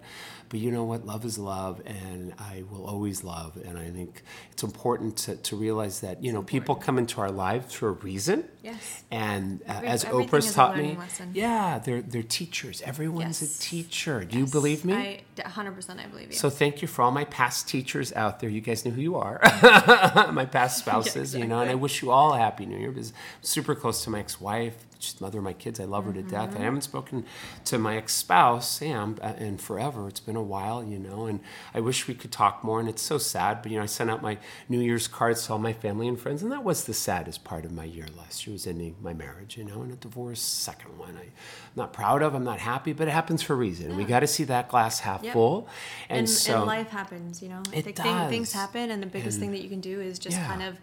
But 0.48 0.60
you 0.60 0.70
know 0.70 0.84
what? 0.84 1.06
Love 1.06 1.24
is 1.24 1.38
love, 1.38 1.80
and 1.86 2.32
I 2.38 2.64
will 2.70 2.84
always 2.86 3.22
love. 3.24 3.56
And 3.64 3.76
I 3.78 3.90
think 3.90 4.22
it's 4.52 4.62
important 4.62 5.16
to, 5.18 5.36
to 5.36 5.56
realize 5.56 6.00
that 6.00 6.22
you 6.24 6.32
know 6.32 6.42
people 6.42 6.74
come 6.74 6.98
into 6.98 7.20
our 7.20 7.30
lives 7.30 7.74
for 7.74 7.88
a 7.88 7.92
reason. 7.92 8.44
Yes. 8.62 9.04
And 9.10 9.60
uh, 9.68 9.72
Every- 9.76 9.88
as 9.88 10.04
Oprah's 10.04 10.52
taught 10.54 10.76
me, 10.76 10.96
lesson. 10.98 11.30
yeah, 11.34 11.78
they're 11.78 12.02
they're 12.02 12.22
teachers. 12.22 12.82
Everyone's 12.82 13.40
Yes. 13.42 13.58
a 13.58 13.60
teacher. 13.62 14.24
Do 14.24 14.38
you 14.38 14.46
believe 14.46 14.84
me? 14.84 14.94
I 14.94 15.20
100% 15.38 15.98
I 15.98 16.06
believe 16.06 16.28
you. 16.30 16.36
So 16.36 16.50
thank 16.50 16.82
you 16.82 16.88
for 16.88 17.02
all 17.02 17.10
my 17.12 17.24
past 17.24 17.68
teachers 17.68 18.12
out 18.14 18.40
there. 18.40 18.50
You 18.50 18.60
guys 18.60 18.84
know 18.84 18.90
who 18.90 19.00
you 19.02 19.16
are. 19.16 19.40
my 20.32 20.46
past 20.50 20.78
spouses, 20.78 21.34
you 21.34 21.46
know, 21.46 21.60
and 21.60 21.70
I 21.70 21.74
wish 21.76 22.02
you 22.02 22.10
all 22.10 22.34
a 22.34 22.38
happy 22.38 22.66
new 22.66 22.76
year 22.76 22.90
because 22.90 23.10
I'm 23.10 23.16
super 23.42 23.74
close 23.74 24.02
to 24.04 24.10
my 24.10 24.18
ex-wife. 24.20 24.74
She's 25.00 25.14
the 25.14 25.24
mother 25.24 25.38
of 25.38 25.44
my 25.44 25.52
kids. 25.52 25.78
I 25.78 25.84
love 25.84 26.04
her 26.06 26.12
to 26.12 26.22
death. 26.22 26.50
Mm-hmm. 26.50 26.60
I 26.60 26.64
haven't 26.64 26.80
spoken 26.82 27.24
to 27.66 27.78
my 27.78 27.96
ex-spouse, 27.96 28.68
Sam, 28.78 29.16
uh, 29.22 29.34
in 29.38 29.56
forever. 29.56 30.08
It's 30.08 30.18
been 30.18 30.34
a 30.36 30.42
while, 30.42 30.82
you 30.82 30.98
know, 30.98 31.26
and 31.26 31.38
I 31.72 31.80
wish 31.80 32.08
we 32.08 32.14
could 32.14 32.32
talk 32.32 32.64
more. 32.64 32.80
And 32.80 32.88
it's 32.88 33.02
so 33.02 33.16
sad, 33.16 33.62
but 33.62 33.70
you 33.70 33.76
know, 33.78 33.84
I 33.84 33.86
sent 33.86 34.10
out 34.10 34.22
my 34.22 34.38
New 34.68 34.80
Year's 34.80 35.06
cards 35.06 35.46
to 35.46 35.52
all 35.52 35.58
my 35.60 35.72
family 35.72 36.08
and 36.08 36.18
friends, 36.18 36.42
and 36.42 36.50
that 36.50 36.64
was 36.64 36.84
the 36.84 36.94
saddest 36.94 37.44
part 37.44 37.64
of 37.64 37.70
my 37.72 37.84
year 37.84 38.06
last 38.16 38.46
year 38.46 38.52
was 38.52 38.66
ending 38.66 38.96
my 39.00 39.14
marriage, 39.14 39.56
you 39.56 39.64
know, 39.64 39.82
and 39.82 39.92
a 39.92 39.96
divorce, 39.96 40.40
second 40.40 40.98
one. 40.98 41.10
I'm 41.10 41.30
not 41.76 41.92
proud 41.92 42.22
of. 42.22 42.34
I'm 42.34 42.44
not 42.44 42.58
happy, 42.58 42.92
but 42.92 43.06
it 43.06 43.12
happens 43.12 43.40
for 43.42 43.52
a 43.52 43.56
reason. 43.56 43.96
We 43.96 44.04
got 44.04 44.20
to 44.20 44.26
see 44.26 44.44
that 44.44 44.68
glass 44.68 44.98
half 45.00 45.22
Yep. 45.22 45.32
full, 45.32 45.68
and, 46.08 46.18
and, 46.20 46.28
so 46.28 46.56
and 46.58 46.66
life 46.66 46.88
happens, 46.90 47.40
you 47.42 47.48
know. 47.50 47.62
I 47.72 47.76
It 47.76 47.84
think 47.84 47.96
thing- 47.98 48.28
things 48.28 48.52
happen, 48.52 48.90
and 48.90 49.00
the 49.02 49.06
biggest 49.06 49.36
And- 49.36 49.42
thing 49.44 49.50
that 49.52 49.62
you 49.62 49.68
can 49.68 49.80
do 49.80 50.00
is 50.00 50.18
just 50.18 50.36
Yeah. 50.36 50.46
kind 50.46 50.62
of 50.62 50.76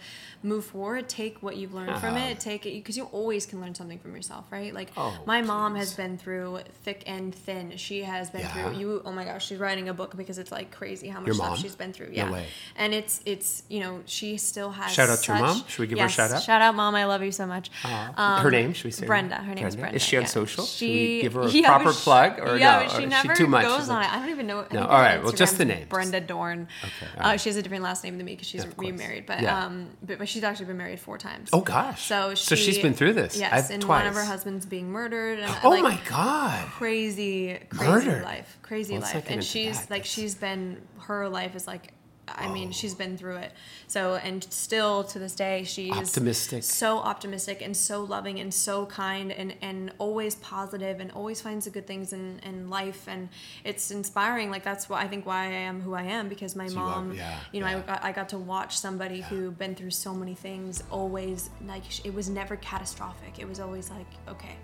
move 0.45 0.65
forward, 0.65 1.09
take 1.09 1.41
what 1.41 1.57
you've 1.57 1.73
learned 1.73 1.99
from 1.99 2.15
Yeah. 2.15 2.27
it, 2.27 2.39
take 2.39 2.65
it 2.65 2.73
because 2.75 2.95
you 2.95 3.05
always 3.05 3.45
can 3.45 3.59
learn 3.61 3.73
something 3.75 3.99
from 3.99 4.15
yourself, 4.15 4.45
right? 4.51 4.73
Like 4.73 4.91
Oh, 4.95 5.17
my 5.25 5.41
mom 5.41 5.75
has 5.75 5.93
been 5.93 6.17
through 6.17 6.59
thick 6.83 7.03
and 7.07 7.33
thin. 7.33 7.75
She 7.77 8.03
has 8.03 8.29
been 8.29 8.41
Yeah. 8.41 8.53
through 8.53 8.77
you. 8.77 9.01
Oh 9.05 9.11
my 9.11 9.25
gosh, 9.25 9.47
she's 9.47 9.57
writing 9.59 9.89
a 9.89 9.93
book 9.93 10.15
because 10.15 10.37
it's 10.37 10.51
like 10.51 10.71
crazy 10.71 11.07
how 11.07 11.19
much 11.19 11.27
Your 11.27 11.35
stuff 11.35 11.49
mom? 11.49 11.57
she's 11.57 11.75
been 11.75 11.91
through. 11.93 12.07
No 12.07 12.13
Yeah, 12.13 12.31
way. 12.31 12.45
and 12.77 12.93
it's 12.93 13.21
it's 13.25 13.63
you 13.69 13.79
know 13.79 14.01
she 14.05 14.37
still 14.37 14.71
has. 14.71 14.91
Shout 14.91 15.09
out 15.09 15.19
to 15.23 15.31
your 15.33 15.41
mom? 15.41 15.63
Should 15.67 15.79
we 15.79 15.87
give 15.87 15.99
her 15.99 16.05
a 16.05 16.09
shout 16.09 16.31
out? 16.31 16.43
Shout 16.43 16.61
out, 16.61 16.75
mom! 16.75 16.95
I 16.95 17.05
love 17.05 17.23
you 17.23 17.31
so 17.31 17.45
much. 17.47 17.71
Uh, 17.83 18.39
her 18.41 18.51
name? 18.51 18.73
Should 18.73 18.85
we 18.85 18.91
say 18.91 19.05
Brenda? 19.07 19.35
her 19.35 19.55
name? 19.55 19.65
is 19.65 19.75
Brenda. 19.75 19.95
Is 19.95 20.01
she 20.03 20.17
on 20.17 20.23
yeah. 20.23 20.27
social? 20.29 20.65
Should 20.65 20.87
we 20.87 20.95
She- 20.95 21.21
give 21.23 21.33
her 21.33 21.41
a 21.41 21.49
yeah, 21.49 21.67
proper 21.69 21.91
she- 21.93 22.01
plug, 22.03 22.39
or 22.39 22.57
yeah, 22.57 22.79
no? 22.79 22.79
but 22.79 22.85
Or 22.85 22.95
she 22.95 23.01
she 23.01 23.05
never 23.07 23.33
too 23.35 23.47
much? 23.47 23.63
goes 23.65 23.89
on 23.89 24.03
it-. 24.03 24.11
I 24.13 24.19
don't 24.19 24.29
even 24.29 24.47
know. 24.47 24.65
No, 24.71 24.81
all 24.85 24.99
right, 25.01 25.21
well, 25.23 25.31
just 25.31 25.57
the 25.57 25.65
name. 25.65 25.87
Brenda 25.89 26.21
Dorn. 26.21 26.67
Okay, 26.83 27.11
Uh, 27.17 27.37
she 27.37 27.49
has 27.49 27.55
a 27.55 27.61
different 27.63 27.83
last 27.83 28.03
name 28.03 28.17
than 28.17 28.25
me 28.25 28.33
because 28.33 28.47
she's 28.47 28.61
Yeah, 28.63 28.67
of 28.69 28.77
course. 28.77 28.91
remarried. 28.91 29.25
But 29.25 29.43
um, 29.45 29.87
but, 30.05 30.19
but 30.19 30.27
she's 30.35 30.43
actually 30.43 30.65
been 30.67 30.77
married 30.77 30.99
four 30.99 31.17
times. 31.17 31.49
Oh 31.53 31.61
gosh. 31.61 32.05
So 32.05 32.35
she, 32.35 32.45
So 32.45 32.55
she's 32.55 32.77
been 32.77 32.93
through 32.93 33.13
this. 33.13 33.37
Yes, 33.37 33.51
I've- 33.65 33.73
and 33.73 33.83
one 33.85 34.05
of 34.05 34.13
her 34.13 34.23
husbands 34.25 34.65
being 34.65 34.91
murdered. 34.91 35.39
And, 35.39 35.51
Oh 35.63 35.69
like, 35.69 35.81
my 35.83 35.99
god. 36.07 36.65
Crazy, 36.67 37.59
crazy 37.69 37.89
Murdered. 37.91 38.23
life, 38.23 38.57
crazy 38.61 38.93
Well, 38.93 39.01
life, 39.01 39.25
and 39.29 39.43
she's 39.43 39.79
that. 39.81 39.89
like 39.89 40.05
she's 40.05 40.35
been 40.35 40.81
her 40.99 41.27
life 41.29 41.55
is 41.55 41.65
like. 41.67 41.93
I 42.27 42.51
mean, 42.51 42.69
oh. 42.69 42.71
she's 42.71 42.95
been 42.95 43.17
through 43.17 43.37
it. 43.37 43.51
So, 43.87 44.15
and 44.15 44.43
still 44.45 45.03
to 45.05 45.19
this 45.19 45.35
day, 45.35 45.63
she's 45.63 45.91
Optimistic. 45.91 46.63
so 46.63 46.97
optimistic 46.97 47.61
and 47.61 47.75
so 47.75 48.03
loving 48.03 48.39
and 48.39 48.53
so 48.53 48.85
kind 48.87 49.31
and, 49.31 49.53
and 49.61 49.91
always 49.99 50.35
positive 50.35 50.99
and 50.99 51.11
always 51.11 51.41
finds 51.41 51.65
the 51.65 51.71
good 51.71 51.85
things 51.85 52.13
in, 52.13 52.39
in 52.43 52.69
life. 52.69 53.07
And 53.07 53.29
it's 53.63 53.91
inspiring. 53.91 54.49
Like, 54.49 54.63
that's 54.63 54.89
why 54.89 55.01
I 55.01 55.07
think 55.07 55.25
why 55.25 55.45
I 55.45 55.51
am 55.51 55.81
who 55.81 55.93
I 55.93 56.03
am 56.03 56.29
because 56.29 56.55
my 56.55 56.65
you 56.65 56.71
are- 56.71 56.95
mom, 56.95 57.13
yeah, 57.13 57.39
you 57.51 57.61
know, 57.61 57.67
yeah. 57.67 57.77
I 57.77 57.81
got, 57.81 58.03
I 58.03 58.11
got 58.11 58.29
to 58.29 58.37
watch 58.37 58.77
somebody 58.77 59.21
who 59.21 59.51
been 59.51 59.75
through 59.75 59.91
so 59.91 60.13
many 60.13 60.33
things 60.35 60.83
always 60.91 61.49
like 61.67 62.05
it 62.05 62.13
was 62.13 62.29
never 62.29 62.55
catastrophic. 62.57 63.39
It 63.39 63.47
was 63.47 63.59
always 63.59 63.89
like, 63.89 64.07
okay, 64.27 64.55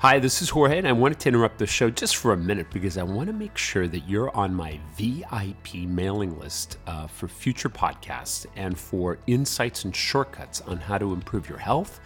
Hi, 0.00 0.18
this 0.18 0.40
is 0.40 0.48
Jorge, 0.48 0.78
and 0.78 0.88
I 0.88 0.92
wanted 0.92 1.20
to 1.20 1.28
interrupt 1.28 1.58
the 1.58 1.66
show 1.66 1.90
just 1.90 2.16
for 2.16 2.32
a 2.32 2.36
minute 2.38 2.70
because 2.72 2.96
I 2.96 3.02
want 3.02 3.26
to 3.26 3.34
make 3.34 3.58
sure 3.58 3.86
that 3.86 4.08
you're 4.08 4.34
on 4.34 4.54
my 4.54 4.80
VIP 4.96 5.86
mailing 5.86 6.40
list 6.40 6.78
uh, 6.86 7.06
for 7.06 7.28
future 7.28 7.68
podcasts 7.68 8.46
and 8.56 8.78
for 8.78 9.18
insights 9.26 9.84
and 9.84 9.94
shortcuts 9.94 10.62
on 10.62 10.78
how 10.78 10.96
to 10.96 11.12
improve 11.12 11.50
your 11.50 11.58
health. 11.58 12.00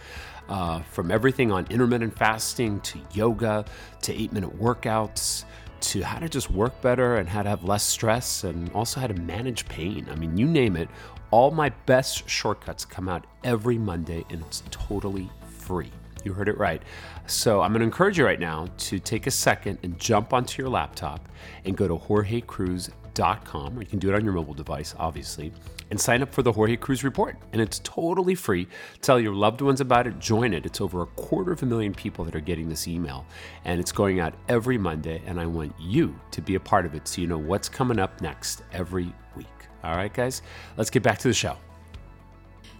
Uh, 0.49 0.81
from 0.81 1.09
everything 1.09 1.53
on 1.53 1.65
intermittent 1.69 2.13
fasting 2.17 2.81
to 2.81 2.99
yoga 3.13 3.63
to 4.01 4.13
eight 4.13 4.33
minute 4.33 4.59
workouts 4.59 5.45
to 5.79 6.01
how 6.01 6.19
to 6.19 6.27
just 6.27 6.51
work 6.51 6.81
better 6.81 7.15
and 7.15 7.29
how 7.29 7.43
to 7.43 7.47
have 7.47 7.63
less 7.63 7.83
stress 7.83 8.43
and 8.43 8.69
also 8.73 8.99
how 8.99 9.07
to 9.07 9.13
manage 9.13 9.65
pain. 9.69 10.05
I 10.11 10.15
mean, 10.15 10.35
you 10.35 10.47
name 10.47 10.75
it, 10.75 10.89
all 11.31 11.49
my 11.49 11.69
best 11.85 12.27
shortcuts 12.27 12.83
come 12.83 13.07
out 13.07 13.25
every 13.45 13.77
Monday 13.77 14.25
and 14.29 14.41
it's 14.41 14.63
totally 14.69 15.29
free. 15.47 15.93
You 16.25 16.33
heard 16.33 16.49
it 16.49 16.57
right. 16.57 16.81
So 17.27 17.61
I'm 17.61 17.71
going 17.71 17.79
to 17.79 17.85
encourage 17.85 18.17
you 18.17 18.25
right 18.25 18.39
now 18.39 18.67
to 18.77 18.99
take 18.99 19.27
a 19.27 19.31
second 19.31 19.77
and 19.83 19.97
jump 19.99 20.33
onto 20.33 20.61
your 20.61 20.69
laptop 20.69 21.29
and 21.63 21.77
go 21.77 21.87
to 21.87 21.95
jorgecruise.com, 21.95 23.77
or 23.77 23.81
you 23.81 23.87
can 23.87 23.99
do 23.99 24.09
it 24.09 24.15
on 24.15 24.25
your 24.25 24.33
mobile 24.33 24.55
device, 24.55 24.95
obviously, 24.97 25.53
and 25.91 26.01
sign 26.01 26.23
up 26.23 26.33
for 26.33 26.41
the 26.41 26.51
Jorge 26.51 26.77
Cruise 26.77 27.03
Report. 27.03 27.37
And 27.53 27.61
it's 27.61 27.79
totally 27.83 28.33
free. 28.33 28.67
Tell 29.01 29.19
your 29.19 29.35
loved 29.35 29.61
ones 29.61 29.81
about 29.81 30.07
it, 30.07 30.19
join 30.19 30.51
it. 30.51 30.65
It's 30.65 30.81
over 30.81 31.03
a 31.03 31.05
quarter 31.05 31.51
of 31.51 31.61
a 31.61 31.65
million 31.67 31.93
people 31.93 32.25
that 32.25 32.35
are 32.35 32.41
getting 32.41 32.69
this 32.69 32.87
email, 32.87 33.23
and 33.63 33.79
it's 33.79 33.91
going 33.91 34.19
out 34.19 34.33
every 34.49 34.79
Monday. 34.79 35.21
And 35.27 35.39
I 35.39 35.45
want 35.45 35.73
you 35.79 36.19
to 36.31 36.41
be 36.41 36.55
a 36.55 36.59
part 36.59 36.87
of 36.87 36.95
it 36.95 37.07
so 37.07 37.21
you 37.21 37.27
know 37.27 37.37
what's 37.37 37.69
coming 37.69 37.99
up 37.99 38.19
next 38.19 38.63
every 38.73 39.13
week. 39.35 39.45
All 39.83 39.95
right, 39.95 40.11
guys, 40.11 40.41
let's 40.75 40.89
get 40.89 41.03
back 41.03 41.19
to 41.19 41.27
the 41.27 41.33
show. 41.35 41.55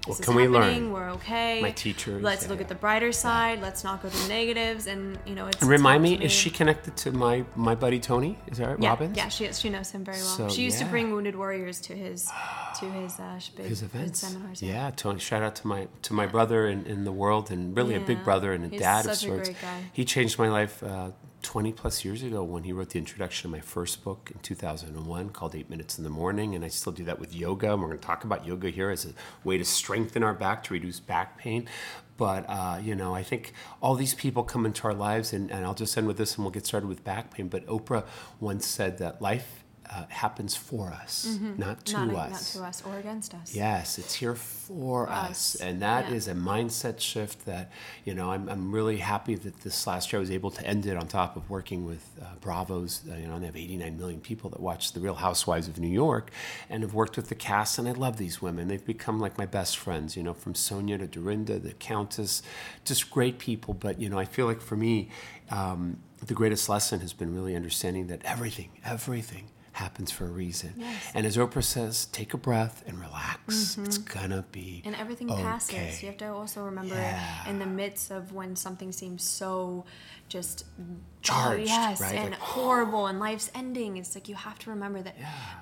This 0.08 0.20
is 0.20 0.26
can 0.26 0.36
we 0.36 0.48
learn? 0.48 0.92
We're 0.92 1.10
okay. 1.12 1.62
My 1.62 1.72
teachers, 1.72 2.22
Let's 2.22 2.44
yeah, 2.44 2.50
look 2.50 2.60
yeah. 2.60 2.64
at 2.64 2.70
the 2.70 2.76
brighter 2.76 3.12
side. 3.12 3.62
Let's 3.62 3.84
not 3.84 4.02
go 4.04 4.10
to 4.10 4.18
the 4.24 4.28
negatives. 4.28 4.88
And 4.88 5.18
you 5.26 5.36
know, 5.36 5.48
it's 5.48 5.62
remind 5.64 6.04
me, 6.04 6.10
helped 6.12 6.26
is 6.26 6.32
she 6.32 6.50
connected 6.50 6.96
to 6.98 7.12
my 7.12 7.44
my 7.56 7.76
buddy 7.76 8.00
Tony? 8.00 8.38
Is 8.48 8.58
that 8.60 8.68
right, 8.70 8.82
Yeah, 8.82 8.90
Robbins? 8.90 9.18
yeah, 9.18 9.30
she 9.30 9.52
she 9.54 9.70
knows 9.70 9.92
him 9.92 10.04
very 10.04 10.18
well. 10.18 10.26
So, 10.38 10.50
she 10.50 10.62
used 10.64 10.80
yeah. 10.80 10.86
to 10.86 10.92
bring 10.92 11.12
wounded 11.12 11.36
warriors 11.36 11.80
to 11.82 11.96
his 11.96 12.30
to 12.80 12.86
his 12.92 13.20
uh, 13.20 13.40
big 13.56 13.66
His 13.68 13.82
events. 13.82 14.20
seminars. 14.20 14.62
Yeah, 14.62 14.92
Tony. 14.96 15.20
Shout 15.20 15.44
out 15.44 15.56
to 15.58 15.68
my 15.68 15.88
to 16.04 16.14
my 16.14 16.26
brother 16.28 16.68
in, 16.68 16.86
in 16.86 17.04
the 17.04 17.12
world, 17.12 17.52
and 17.52 17.76
really 17.76 17.96
a 17.96 18.00
big 18.00 18.24
brother 18.24 18.54
and 18.54 18.66
a 18.66 18.70
He's 18.70 18.80
dad 18.82 19.06
of 19.06 19.16
sorts. 19.16 19.50
great 19.50 19.62
guy. 19.62 19.84
He 19.94 20.06
changed 20.06 20.38
my 20.38 20.50
life 20.50 20.84
uh, 20.84 21.12
20 21.46 21.74
plus 21.74 22.04
years 22.04 22.24
ago 22.24 22.44
when 22.44 22.64
he 22.64 22.74
wrote 22.74 22.90
the 22.90 22.98
introduction 22.98 23.50
to 23.50 23.56
my 23.56 23.62
first 23.62 24.04
book 24.04 24.32
in 24.34 24.40
2001 24.40 25.30
called 25.30 25.54
Eight 25.54 25.70
Minutes 25.70 26.00
in 26.00 26.04
the 26.04 26.10
Morning, 26.10 26.56
and 26.56 26.66
I 26.66 26.70
still 26.70 26.92
do 26.92 27.04
that 27.04 27.20
with 27.20 27.36
yoga. 27.36 27.72
And 27.72 27.82
we're 27.82 27.90
going 27.90 28.00
to 28.00 28.06
talk 28.06 28.24
about 28.24 28.48
yoga 28.48 28.70
here 28.70 28.90
as 28.90 29.06
a 29.06 29.14
way 29.44 29.60
to 29.60 29.64
strengthen 29.64 30.24
our 30.24 30.34
back 30.34 30.64
to 30.64 30.74
reduce 30.74 31.00
back 31.00 31.38
pain. 31.38 31.70
But 32.18 32.46
uh, 32.50 32.80
you 32.82 32.96
know, 32.96 33.14
I 33.14 33.22
think 33.22 33.54
all 33.80 33.94
these 33.94 34.16
people 34.16 34.44
come 34.44 34.66
into 34.66 34.86
our 34.86 34.94
lives, 34.96 35.34
and, 35.34 35.52
and 35.52 35.64
I'll 35.66 35.76
just 35.76 35.96
end 35.96 36.08
with 36.08 36.18
this, 36.18 36.36
and 36.36 36.44
we'll 36.44 36.52
get 36.52 36.66
started 36.66 36.88
with 36.88 37.04
back 37.04 37.32
pain. 37.32 37.48
But 37.48 37.66
Oprah 37.68 38.06
once 38.40 38.66
said 38.66 38.98
that 38.98 39.22
life 39.22 39.65
uh, 39.90 40.06
happens 40.10 40.56
for 40.56 40.90
us, 40.90 41.38
not 41.58 41.86
to 41.86 41.96
Mm-hmm. 41.96 42.12
not, 42.14 42.32
us. 42.32 42.56
not 42.56 42.62
to 42.62 42.68
us 42.68 42.84
or 42.86 42.98
against 43.00 43.34
us. 43.34 43.56
Yes, 43.56 43.98
it's 43.98 44.14
here 44.14 44.36
for 44.36 45.10
us. 45.10 45.56
us, 45.56 45.62
And 45.62 45.82
that 45.82 46.10
yeah. 46.10 46.16
is 46.16 46.28
a 46.28 46.34
mindset 46.34 47.00
shift 47.00 47.46
that, 47.46 47.72
you 48.04 48.14
know, 48.14 48.32
I'm, 48.32 48.50
I'm 48.50 48.72
really 48.72 48.98
happy 48.98 49.36
that 49.36 49.62
this 49.62 49.86
last 49.88 50.12
year 50.12 50.20
I 50.20 50.22
was 50.22 50.32
able 50.32 50.52
to 50.52 50.66
end 50.66 50.86
it 50.86 50.98
on 50.98 51.08
top 51.08 51.36
of 51.36 51.50
working 51.50 51.86
with 51.86 52.04
uh, 52.22 52.26
Bravo's, 52.42 53.02
uh, 53.10 53.16
you 53.16 53.28
know, 53.28 53.40
they 53.40 53.46
have 53.46 53.56
89 53.56 53.98
million 53.98 54.20
people 54.22 54.50
that 54.52 54.60
watch 54.60 54.94
The 54.94 55.00
Real 55.00 55.16
Housewives 55.16 55.68
of 55.68 55.80
New 55.80 55.88
York 55.88 56.32
and 56.70 56.84
have 56.84 56.94
worked 56.94 57.16
with 57.16 57.30
the 57.30 57.36
cast. 57.36 57.78
And 57.78 57.88
I 57.88 57.92
love 57.92 58.18
these 58.18 58.42
women. 58.42 58.68
They've 58.68 58.86
become 58.86 59.20
like 59.20 59.38
my 59.38 59.46
best 59.46 59.78
friends, 59.78 60.16
you 60.18 60.24
know, 60.24 60.34
from 60.34 60.54
Sonja 60.54 60.98
to 61.00 61.08
Dorinda, 61.08 61.60
the 61.60 61.74
Countess, 61.74 62.42
just 62.84 63.10
great 63.12 63.40
people. 63.40 63.74
But, 63.74 64.00
you 64.02 64.10
know, 64.10 64.18
I 64.20 64.26
feel 64.26 64.46
like 64.48 64.62
for 64.62 64.76
me, 64.76 65.10
um, 65.50 65.98
the 66.26 66.34
greatest 66.34 66.70
lesson 66.70 67.02
has 67.02 67.14
been 67.14 67.36
really 67.36 67.56
understanding 67.56 68.08
that 68.08 68.22
everything, 68.26 68.70
everything, 68.84 69.46
happens 69.76 70.10
for 70.10 70.26
a 70.26 70.30
reason. 70.30 70.74
Yes. 70.78 71.12
And 71.14 71.26
as 71.26 71.36
Oprah 71.36 71.64
says, 71.64 72.06
take 72.08 72.34
a 72.34 72.38
breath 72.38 72.84
and 72.88 73.00
relax. 73.00 73.78
It's 73.78 73.98
mm-hmm. 73.98 74.20
gonna 74.20 74.46
be 74.52 74.82
And 74.86 74.96
everything 74.96 75.30
okay. 75.30 75.42
passes. 75.44 76.02
You 76.02 76.08
have 76.08 76.18
to 76.18 76.32
also 76.32 76.64
remember 76.64 76.96
Yeah. 76.96 77.50
in 77.50 77.60
the 77.60 77.66
midst 77.66 78.10
of 78.10 78.32
when 78.32 78.56
something 78.56 78.92
seems 78.94 79.24
so 79.24 79.86
just 80.28 80.66
Charged, 81.22 81.66
yes, 81.68 82.02
right? 82.02 82.14
and 82.16 82.30
Like, 82.32 82.40
horrible, 82.56 83.08
and 83.08 83.20
life's 83.20 83.50
ending. 83.56 83.98
It's 83.98 84.14
like 84.14 84.30
you 84.30 84.36
have 84.36 84.60
to 84.60 84.70
remember 84.70 85.02
that 85.02 85.16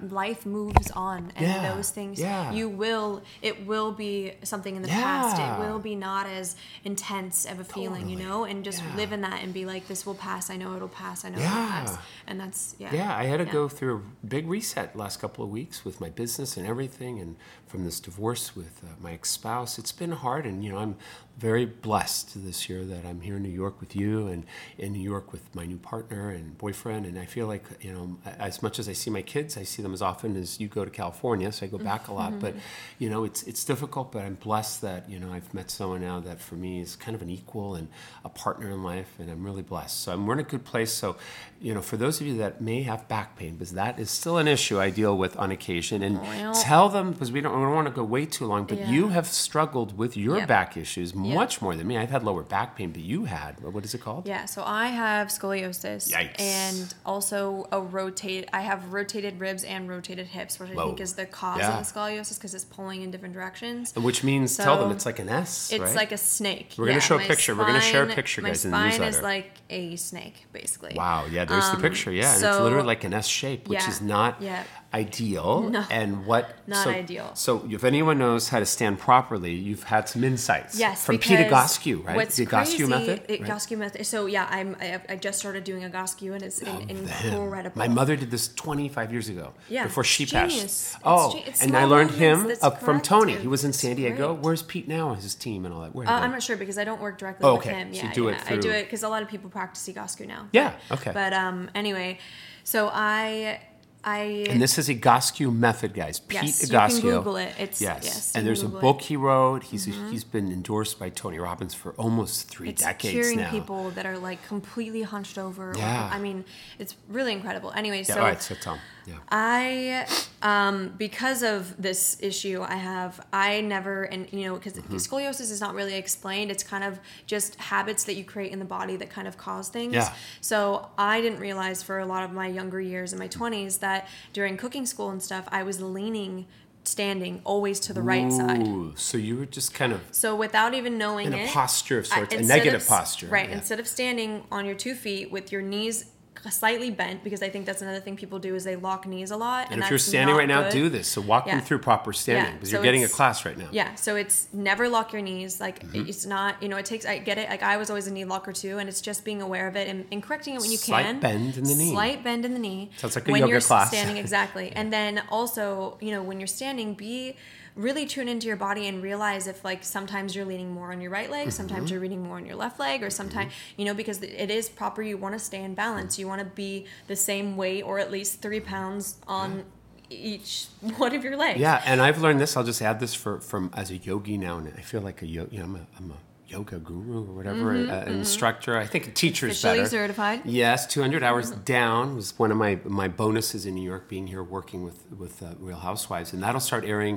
life 0.10 0.46
moves 0.46 0.92
on, 0.92 1.32
and 1.38 1.48
Yeah, 1.48 1.74
those 1.74 1.90
things 1.90 2.20
yeah. 2.20 2.52
you 2.52 2.68
will. 2.68 3.24
It 3.42 3.66
will 3.66 3.94
be 3.94 4.34
something 4.44 4.76
in 4.76 4.82
the 4.82 4.90
past. 4.90 5.40
It 5.40 5.66
will 5.66 5.80
be 5.80 5.96
not 5.96 6.26
as 6.28 6.58
intense 6.84 7.46
of 7.46 7.62
a 7.62 7.64
feeling, 7.64 8.10
you 8.10 8.18
know, 8.18 8.44
and 8.44 8.66
just 8.66 8.84
Yeah. 8.84 8.96
live 8.98 9.14
in 9.14 9.22
that 9.22 9.42
and 9.42 9.54
be 9.54 9.66
like, 9.66 9.88
this 9.88 10.06
will 10.06 10.16
pass. 10.16 10.50
I 10.50 10.58
know 10.58 10.76
it'll 10.76 10.90
pass. 10.90 11.24
I 11.24 11.30
know 11.30 11.40
Yeah. 11.40 11.48
it'll 11.56 11.70
pass, 11.70 11.98
and 12.28 12.38
that's 12.42 12.76
yeah. 12.78 12.94
Yeah, 12.94 13.16
I 13.16 13.24
had 13.24 13.38
to 13.38 13.46
Yeah. 13.46 13.54
go 13.54 13.70
through 13.70 13.96
a 14.24 14.26
big 14.26 14.50
reset 14.50 14.98
last 14.98 15.22
couple 15.22 15.46
of 15.46 15.50
weeks 15.50 15.86
with 15.86 16.02
my 16.02 16.10
business 16.10 16.58
and 16.58 16.68
everything, 16.68 17.20
and 17.22 17.38
from 17.68 17.86
this 17.86 18.02
divorce 18.02 18.54
with 18.54 18.82
uh, 18.84 18.88
my 19.00 19.14
ex-spouse. 19.14 19.80
It's 19.80 19.94
been 19.94 20.12
hard, 20.12 20.46
and 20.46 20.62
you 20.64 20.74
know 20.74 20.80
I'm 20.80 20.98
very 21.38 21.66
blessed 21.66 22.44
this 22.46 22.70
year 22.70 22.84
that 22.86 23.06
I'm 23.06 23.22
here 23.22 23.38
in 23.38 23.44
New 23.44 23.50
York 23.50 23.80
with 23.80 23.96
you, 23.96 24.28
and 24.28 24.46
in 24.78 24.94
New 24.94 25.02
York 25.02 25.32
with 25.32 25.54
my 25.56 25.66
new 25.66 25.78
partner 25.78 26.30
and 26.30 26.58
boyfriend. 26.58 27.06
And 27.06 27.18
I 27.18 27.26
feel 27.26 27.48
like 27.48 27.64
you 27.82 27.92
know, 27.92 28.18
as 28.40 28.62
much 28.62 28.78
as 28.80 28.88
I 28.88 28.94
see 28.94 29.10
my 29.10 29.22
kids, 29.22 29.58
I 29.58 29.64
see 29.64 29.82
them 29.82 29.94
as 29.94 30.02
often 30.02 30.36
as 30.38 30.60
you 30.60 30.68
go 30.68 30.86
to 30.86 30.92
California, 30.92 31.52
so 31.52 31.66
I 31.66 31.70
go 31.70 31.78
back 31.80 32.08
a 32.08 32.14
lot. 32.14 32.32
Mm-hmm. 32.32 32.40
But 32.40 32.56
you 33.00 33.10
know, 33.10 33.24
it's 33.24 33.44
it's 33.44 33.64
difficult, 33.64 34.12
but 34.12 34.24
I'm 34.24 34.36
blessed 34.36 34.82
that 34.82 35.10
you 35.10 35.20
know 35.20 35.34
I've 35.34 35.54
met 35.54 35.72
someone 35.72 36.02
now 36.02 36.20
that 36.20 36.40
for 36.40 36.56
me 36.56 36.80
is 36.82 36.96
kind 36.96 37.16
of 37.16 37.22
an 37.22 37.30
equal 37.30 37.76
and 37.76 37.88
a 38.24 38.30
partner 38.30 38.70
in 38.70 38.84
life, 38.84 39.12
and 39.20 39.30
I'm 39.30 39.44
really 39.44 39.64
blessed. 39.64 40.00
So 40.02 40.14
I'm, 40.14 40.28
we're 40.28 40.34
in 40.34 40.40
a 40.40 40.44
good 40.44 40.66
place. 40.66 40.92
So 40.92 41.16
you 41.60 41.74
know, 41.74 41.82
for 41.82 41.98
those 41.98 42.22
of 42.22 42.28
you 42.28 42.38
that 42.38 42.62
may 42.62 42.84
have 42.84 43.08
back 43.08 43.38
pain, 43.38 43.54
because 43.54 43.72
that 43.74 43.98
is 43.98 44.12
still 44.12 44.38
an 44.38 44.48
issue 44.48 44.80
I 44.80 44.90
deal 44.90 45.18
with 45.18 45.36
on 45.38 45.50
occasion, 45.52 46.04
and 46.04 46.22
Well- 46.22 46.54
tell 46.54 46.90
them 46.90 47.12
because 47.14 47.32
we 47.32 47.42
don't, 47.42 47.54
we 47.58 47.64
don't 47.66 47.74
want 47.74 47.88
to 47.88 47.94
go 47.94 48.04
way 48.04 48.26
too 48.26 48.46
long. 48.46 48.66
But 48.66 48.80
Yeah. 48.80 48.92
you 48.92 49.08
have 49.10 49.28
struggled 49.28 49.98
with 49.98 50.16
your 50.16 50.38
Yep. 50.40 50.48
back 50.48 50.78
issues 50.78 51.16
much 51.24 51.62
more 51.62 51.76
than 51.76 51.88
me. 51.88 51.98
I've 51.98 52.10
had 52.12 52.24
lower 52.24 52.44
back 52.44 52.76
pain, 52.76 52.92
but 52.92 53.02
you 53.02 53.26
had 53.26 53.60
what 53.62 53.84
is 53.86 53.94
it 53.94 54.02
called? 54.02 54.28
Yeah, 54.28 54.46
so 54.46 54.64
I 54.66 54.88
have 54.88 55.28
scoliosis 55.28 56.12
Yikes. 56.12 56.40
and 56.40 56.94
also 57.06 57.68
a 57.72 57.80
rotate. 57.82 58.50
I 58.54 58.62
have 58.62 58.94
rotated 58.94 59.40
ribs 59.40 59.64
and 59.64 59.90
rotated 59.90 60.28
hips, 60.28 60.60
which 60.60 60.72
I 60.72 60.76
think 60.76 61.00
is 61.00 61.14
the 61.14 61.26
cause 61.26 61.60
Yeah. 61.60 61.78
of 61.80 61.86
the 61.88 61.92
scoliosis 61.94 62.36
because 62.38 62.54
it's 62.54 62.66
pulling 62.66 63.02
in 63.02 63.12
different 63.12 63.34
directions. 63.34 63.94
Which 63.96 64.24
means 64.24 64.58
tell 64.58 64.80
them 64.80 64.92
it's 64.92 65.06
like 65.06 65.20
an 65.20 65.30
S, 65.30 65.72
It's 65.72 65.82
right? 65.82 65.96
like 65.96 66.12
a 66.12 66.18
snake. 66.18 66.74
We're 66.78 66.86
gonna 66.86 66.96
yeah. 66.96 67.00
show 67.00 67.16
a 67.18 67.20
picture. 67.20 67.56
We're 67.56 67.66
gonna 67.68 67.82
share 67.82 68.04
a 68.04 68.08
picture, 68.14 68.42
guys, 68.42 68.66
in 68.66 68.72
the 68.72 68.78
newsletter. 68.78 69.04
My 69.04 69.12
spine 69.12 69.20
is 69.20 69.22
like 69.22 69.52
a 69.70 69.96
snake, 69.96 70.46
basically. 70.52 70.94
Wow, 70.96 71.26
yeah, 71.32 71.46
there's 71.46 71.70
the 71.70 71.76
Um, 71.76 71.82
picture. 71.82 72.12
Yeah, 72.12 72.34
and 72.36 72.44
it's 72.44 72.60
literally 72.60 72.86
like 72.88 73.04
an 73.04 73.14
S 73.14 73.28
shape, 73.28 73.68
which 73.68 73.88
is 73.88 74.02
not 74.02 74.42
yeah. 74.42 74.64
Ideal. 74.94 75.70
No, 75.74 75.84
and 75.90 76.26
what 76.26 76.56
not 76.68 76.84
so, 76.84 76.90
ideal. 76.92 77.32
So 77.34 77.68
if 77.70 77.84
anyone 77.84 78.20
knows 78.20 78.50
how 78.50 78.60
to 78.60 78.66
stand 78.66 79.00
properly, 79.00 79.54
you've 79.54 79.84
had 79.84 80.08
some 80.08 80.24
insights. 80.24 80.78
Yes, 80.78 81.06
from 81.06 81.18
Pete 81.18 81.40
Egoscue, 81.40 82.06
right? 82.06 82.16
What's 82.16 82.36
the 82.36 82.46
Goskew 82.46 82.88
method. 82.88 83.24
it- 83.28 83.42
right? 83.42 83.50
Goskew 83.50 83.78
method. 83.78 84.06
So 84.06 84.28
yeah, 84.28 84.48
I'm. 84.52 84.76
I, 84.80 85.02
I 85.10 85.16
just 85.16 85.40
started 85.40 85.64
doing 85.64 85.82
Egoscue, 85.84 86.34
and 86.34 86.44
it's 86.44 86.62
in, 86.62 86.90
incredible. 86.90 87.78
My 87.78 87.88
mother 87.88 88.16
did 88.16 88.30
this 88.30 88.54
25 88.54 89.12
years 89.12 89.30
ago. 89.30 89.54
Yeah, 89.70 89.86
Before 89.86 90.04
she 90.04 90.26
passed. 90.26 90.64
It's 90.64 90.96
Oh, 91.04 91.42
it's 91.48 91.64
and 91.64 91.76
I 91.76 91.86
learned 91.86 92.12
him 92.12 92.52
up 92.62 92.82
from 92.82 93.02
Tony. 93.02 93.36
He 93.36 93.48
was 93.48 93.64
in 93.64 93.74
San 93.74 93.96
Diego. 93.96 94.34
Where's 94.34 94.62
Pete 94.62 94.88
now? 94.88 95.12
And 95.12 95.22
his 95.22 95.34
team 95.36 95.66
and 95.66 95.74
all 95.74 95.82
that. 95.82 95.96
Where 95.96 96.08
Uh, 96.08 96.20
I'm 96.20 96.32
not 96.32 96.44
sure 96.44 96.56
because 96.58 96.78
I 96.78 96.84
don't 96.84 97.02
work 97.02 97.18
directly 97.18 97.46
Oh, 97.48 97.56
with 97.56 97.66
okay. 97.68 97.76
him. 97.76 97.94
So 97.94 98.04
Yeah, 98.04 98.14
do 98.14 98.28
it 98.28 98.38
yeah. 98.46 98.54
I 98.54 98.58
do 98.58 98.70
it 98.70 98.84
because 98.84 99.02
a 99.04 99.10
lot 99.10 99.24
of 99.24 99.30
people 99.30 99.50
practice 99.50 99.88
Egoscue 99.88 100.28
now. 100.28 100.48
Yeah. 100.52 100.74
Okay. 100.92 101.12
But 101.14 101.34
um, 101.34 101.70
anyway, 101.74 102.20
so 102.64 102.90
I, 102.94 103.60
I. 104.04 104.46
and 104.50 104.62
this 104.62 104.78
is 104.78 104.90
a 104.90 104.96
Egoscue 104.96 105.54
method, 105.56 105.94
guys. 105.94 106.20
Pete 106.20 106.44
Yes, 106.44 106.64
you 106.64 106.70
can 106.70 107.02
Google 107.02 107.38
it. 107.38 107.50
It's- 107.58 107.82
yes. 107.82 108.02
yes, 108.04 108.36
and 108.36 108.46
there's 108.46 108.62
a 108.62 108.66
Google 108.66 108.80
it. 108.80 108.82
book 108.82 109.02
he 109.02 109.16
wrote. 109.16 109.64
He's 109.64 109.88
mm-hmm. 109.88 110.12
he's 110.12 110.24
been 110.24 110.52
endorsed 110.52 111.00
by 111.00 111.10
Tony 111.10 111.40
Robbins 111.40 111.74
for 111.74 111.94
almost 111.94 112.50
three 112.50 112.70
it's 112.70 112.82
decades 112.84 113.14
curing 113.14 113.40
now. 113.40 113.52
people 113.52 113.90
that 113.92 114.06
are 114.06 114.18
like 114.18 114.46
completely 114.48 115.04
hunched 115.04 115.38
over. 115.38 115.72
or- 115.72 115.78
Yeah. 115.78 116.10
I 116.12 116.20
mean, 116.20 116.44
it's 116.80 116.96
really 117.08 117.32
incredible. 117.32 117.72
Anyway, 117.76 118.00
Yeah. 118.00 118.04
so 118.16 118.20
all 118.20 118.28
right. 118.28 118.42
So 118.42 118.56
Tom. 118.56 118.80
Yeah. 119.06 119.16
I, 119.30 120.06
um, 120.42 120.94
because 120.98 121.44
of 121.44 121.82
this 121.82 122.18
issue, 122.22 122.62
I 122.62 122.76
have, 122.76 123.26
I 123.34 123.62
never, 123.62 124.04
and 124.04 124.32
you 124.32 124.46
know, 124.46 124.56
because 124.56 124.74
Mm-hmm. 124.74 124.96
scoliosis 124.96 125.52
is 125.52 125.60
not 125.62 125.74
really 125.76 125.96
explained. 125.96 126.52
It's 126.52 126.64
kind 126.64 126.84
of 126.84 127.00
just 127.26 127.56
habits 127.56 128.04
that 128.06 128.16
you 128.16 128.24
create 128.24 128.52
in 128.52 128.60
the 128.60 128.66
body 128.66 128.96
that 128.98 129.10
kind 129.10 129.28
of 129.28 129.38
cause 129.38 129.70
things. 129.70 129.94
Yeah. 129.94 130.14
So 130.42 130.90
I 130.98 131.22
didn't 131.22 131.40
realize 131.40 131.84
for 131.84 132.00
a 132.00 132.06
lot 132.06 132.24
of 132.24 132.32
my 132.32 132.48
younger 132.48 132.80
years 132.82 133.14
in 133.14 133.20
my 133.20 133.28
20s 133.28 133.80
that 133.80 134.08
during 134.34 134.58
cooking 134.58 134.86
school 134.86 135.10
and 135.10 135.22
stuff, 135.22 135.48
I 135.52 135.64
was 135.64 135.82
leaning, 135.82 136.46
standing 136.84 137.42
always 137.46 137.80
to 137.82 137.94
the 137.94 138.02
right 138.02 138.32
side. 138.32 138.68
Ooh, 138.68 138.94
so 138.98 139.18
you 139.18 139.38
were 139.38 139.46
just 139.46 139.74
kind 139.74 139.94
of 139.94 140.02
So 140.12 140.36
without 140.36 140.74
even 140.74 140.98
knowing 140.98 141.28
in 141.28 141.34
a 141.34 141.38
it, 141.38 141.50
posture 141.50 142.00
of 142.00 142.08
sorts, 142.08 142.34
a 142.36 142.42
negative 142.42 142.82
of- 142.82 142.88
posture. 142.88 143.28
Right. 143.28 143.48
Yeah. 143.50 143.56
Instead 143.58 143.80
of 143.80 143.88
standing 143.88 144.44
on 144.52 144.66
your 144.66 144.76
two 144.76 144.96
feet 144.96 145.32
with 145.32 145.52
your 145.52 145.62
knees 145.62 146.06
slightly 146.50 146.90
bent, 146.92 147.24
because 147.24 147.42
I 147.42 147.50
think 147.50 147.66
that's 147.66 147.82
another 147.82 148.00
thing 148.00 148.16
people 148.18 148.38
do 148.40 148.54
is 148.56 148.64
they 148.64 148.76
lock 148.76 149.08
knees 149.08 149.32
a 149.32 149.38
lot. 149.38 149.66
And 149.66 149.76
And, 149.76 149.84
if 149.84 149.90
you're 149.90 150.00
standing 150.00 150.36
right 150.36 150.48
now, 150.48 150.64
good. 150.64 150.72
do 150.72 150.90
this. 150.90 151.08
So 151.08 151.22
walk 151.22 151.48
Yeah. 151.48 151.56
me 151.56 151.62
through 151.62 151.80
proper 151.80 152.12
standing 152.12 152.46
Yeah, 152.46 152.52
because 152.54 152.70
so 152.70 152.76
you're 152.78 152.84
getting 152.84 153.04
a 153.04 153.08
class 153.08 153.46
right 153.46 153.58
now. 153.58 153.68
Yeah, 153.72 153.96
so 153.96 154.16
it's 154.16 154.48
never 154.52 154.90
lock 154.90 155.14
your 155.14 155.22
knees. 155.22 155.60
Like 155.62 155.84
Mm-hmm. 155.84 156.08
it's 156.10 156.26
not, 156.26 156.62
you 156.62 156.68
know, 156.70 156.78
it 156.78 156.86
takes. 156.86 157.06
I 157.06 157.20
get 157.20 157.38
it. 157.38 157.50
Like 157.50 157.64
I 157.64 157.78
was 157.78 157.90
always 157.90 158.08
a 158.08 158.12
knee 158.12 158.26
locker 158.26 158.52
too, 158.52 158.78
and 158.80 158.90
it's 158.90 159.00
just 159.02 159.24
being 159.24 159.42
aware 159.42 159.68
of 159.68 159.76
it 159.76 159.88
and, 159.88 160.06
and 160.12 160.22
correcting 160.22 160.56
it 160.56 160.62
when 160.62 160.72
you 160.72 160.78
Slight 160.78 161.06
can. 161.06 161.20
bend 161.20 161.58
in 161.58 161.64
the 161.64 161.76
knee. 161.76 161.92
Slight 161.92 162.24
bend 162.24 162.46
in 162.46 162.54
the 162.54 162.60
knee. 162.60 162.92
Sounds 162.98 163.16
like 163.16 163.28
a 163.28 163.32
when 163.32 163.42
yoga 163.42 163.52
you're 163.52 163.62
class. 163.62 163.90
standing 163.90 164.18
exactly, 164.26 164.72
and 164.76 164.92
then 164.92 165.22
also, 165.30 165.98
you 166.02 166.12
know, 166.12 166.22
when 166.22 166.40
you're 166.40 166.48
standing, 166.48 166.94
be 166.94 167.36
really 167.76 168.06
tune 168.06 168.28
into 168.28 168.48
your 168.48 168.56
body 168.56 168.88
and 168.88 169.02
realize 169.02 169.48
if 169.48 169.64
like 169.66 169.84
sometimes 169.84 170.36
you're 170.36 170.46
leaning 170.46 170.72
more 170.72 170.92
on 170.92 171.02
your 171.02 171.10
right 171.12 171.30
leg, 171.30 171.52
sometimes 171.52 171.86
Mm-hmm. 171.86 171.94
you're 171.94 172.02
leaning 172.02 172.24
more 172.24 172.38
on 172.38 172.46
your 172.46 172.56
left 172.56 172.80
leg, 172.80 173.02
or 173.04 173.10
sometimes 173.10 173.52
you 173.78 173.86
know 173.86 173.94
because 173.94 174.22
it 174.22 174.52
is 174.52 174.70
proper. 174.70 175.02
You 175.02 175.18
want 175.18 175.34
to 175.34 175.40
stay 175.40 175.64
in 175.64 175.74
balance. 175.74 176.20
You 176.20 176.28
want 176.28 176.40
to 176.40 176.46
be 176.46 176.86
the 177.08 177.16
same 177.16 177.58
weight 177.58 177.82
or 177.84 178.00
at 178.00 178.12
least 178.12 178.42
three 178.42 178.60
pounds 178.60 179.18
on 179.28 179.64
each 180.10 180.68
one 180.98 181.16
of 181.16 181.24
your 181.24 181.36
legs. 181.38 181.60
Yeah, 181.60 181.82
and 181.86 182.02
I've 182.02 182.20
learned 182.22 182.40
this. 182.40 182.56
I'll 182.56 182.64
just 182.64 182.82
add 182.82 183.00
this 183.00 183.14
for 183.16 183.40
from 183.40 183.72
as 183.74 183.90
a 183.90 183.98
yogi 183.98 184.38
now, 184.38 184.58
and 184.60 184.68
I 184.78 184.82
feel 184.82 185.02
like 185.02 185.22
a 185.22 185.28
yogi. 185.28 185.56
you 185.56 185.60
know, 185.64 185.66
I'm 185.70 185.76
a, 185.76 185.88
I'm 185.98 186.12
a 186.12 186.18
yoga 186.54 186.78
guru 186.80 187.20
or 187.30 187.34
whatever, 187.40 187.72
uh, 187.74 188.06
instructor. 188.06 188.78
I 188.78 188.86
think 188.86 189.08
a 189.08 189.12
teacher 189.12 189.48
is 189.48 189.54
Mm-hmm. 189.58 189.68
Officially 189.68 189.78
better. 189.80 189.90
certified. 189.90 190.40
Mm-hmm. 190.40 190.50
Yes, 190.64 190.88
200 190.88 191.24
hours 191.24 191.52
down 191.52 192.16
was 192.16 192.38
one 192.40 192.52
of 192.52 192.58
my 192.58 192.74
my 192.86 193.08
bonuses 193.08 193.66
in 193.66 193.74
New 193.76 193.88
York, 193.94 194.04
being 194.08 194.28
here 194.28 194.44
working 194.44 194.84
with 194.88 195.00
with 195.24 195.42
uh, 195.42 195.48
Real 195.60 195.78
Housewives, 195.90 196.34
and 196.34 196.42
that'll 196.44 196.62
start 196.72 196.84
airing 196.86 197.16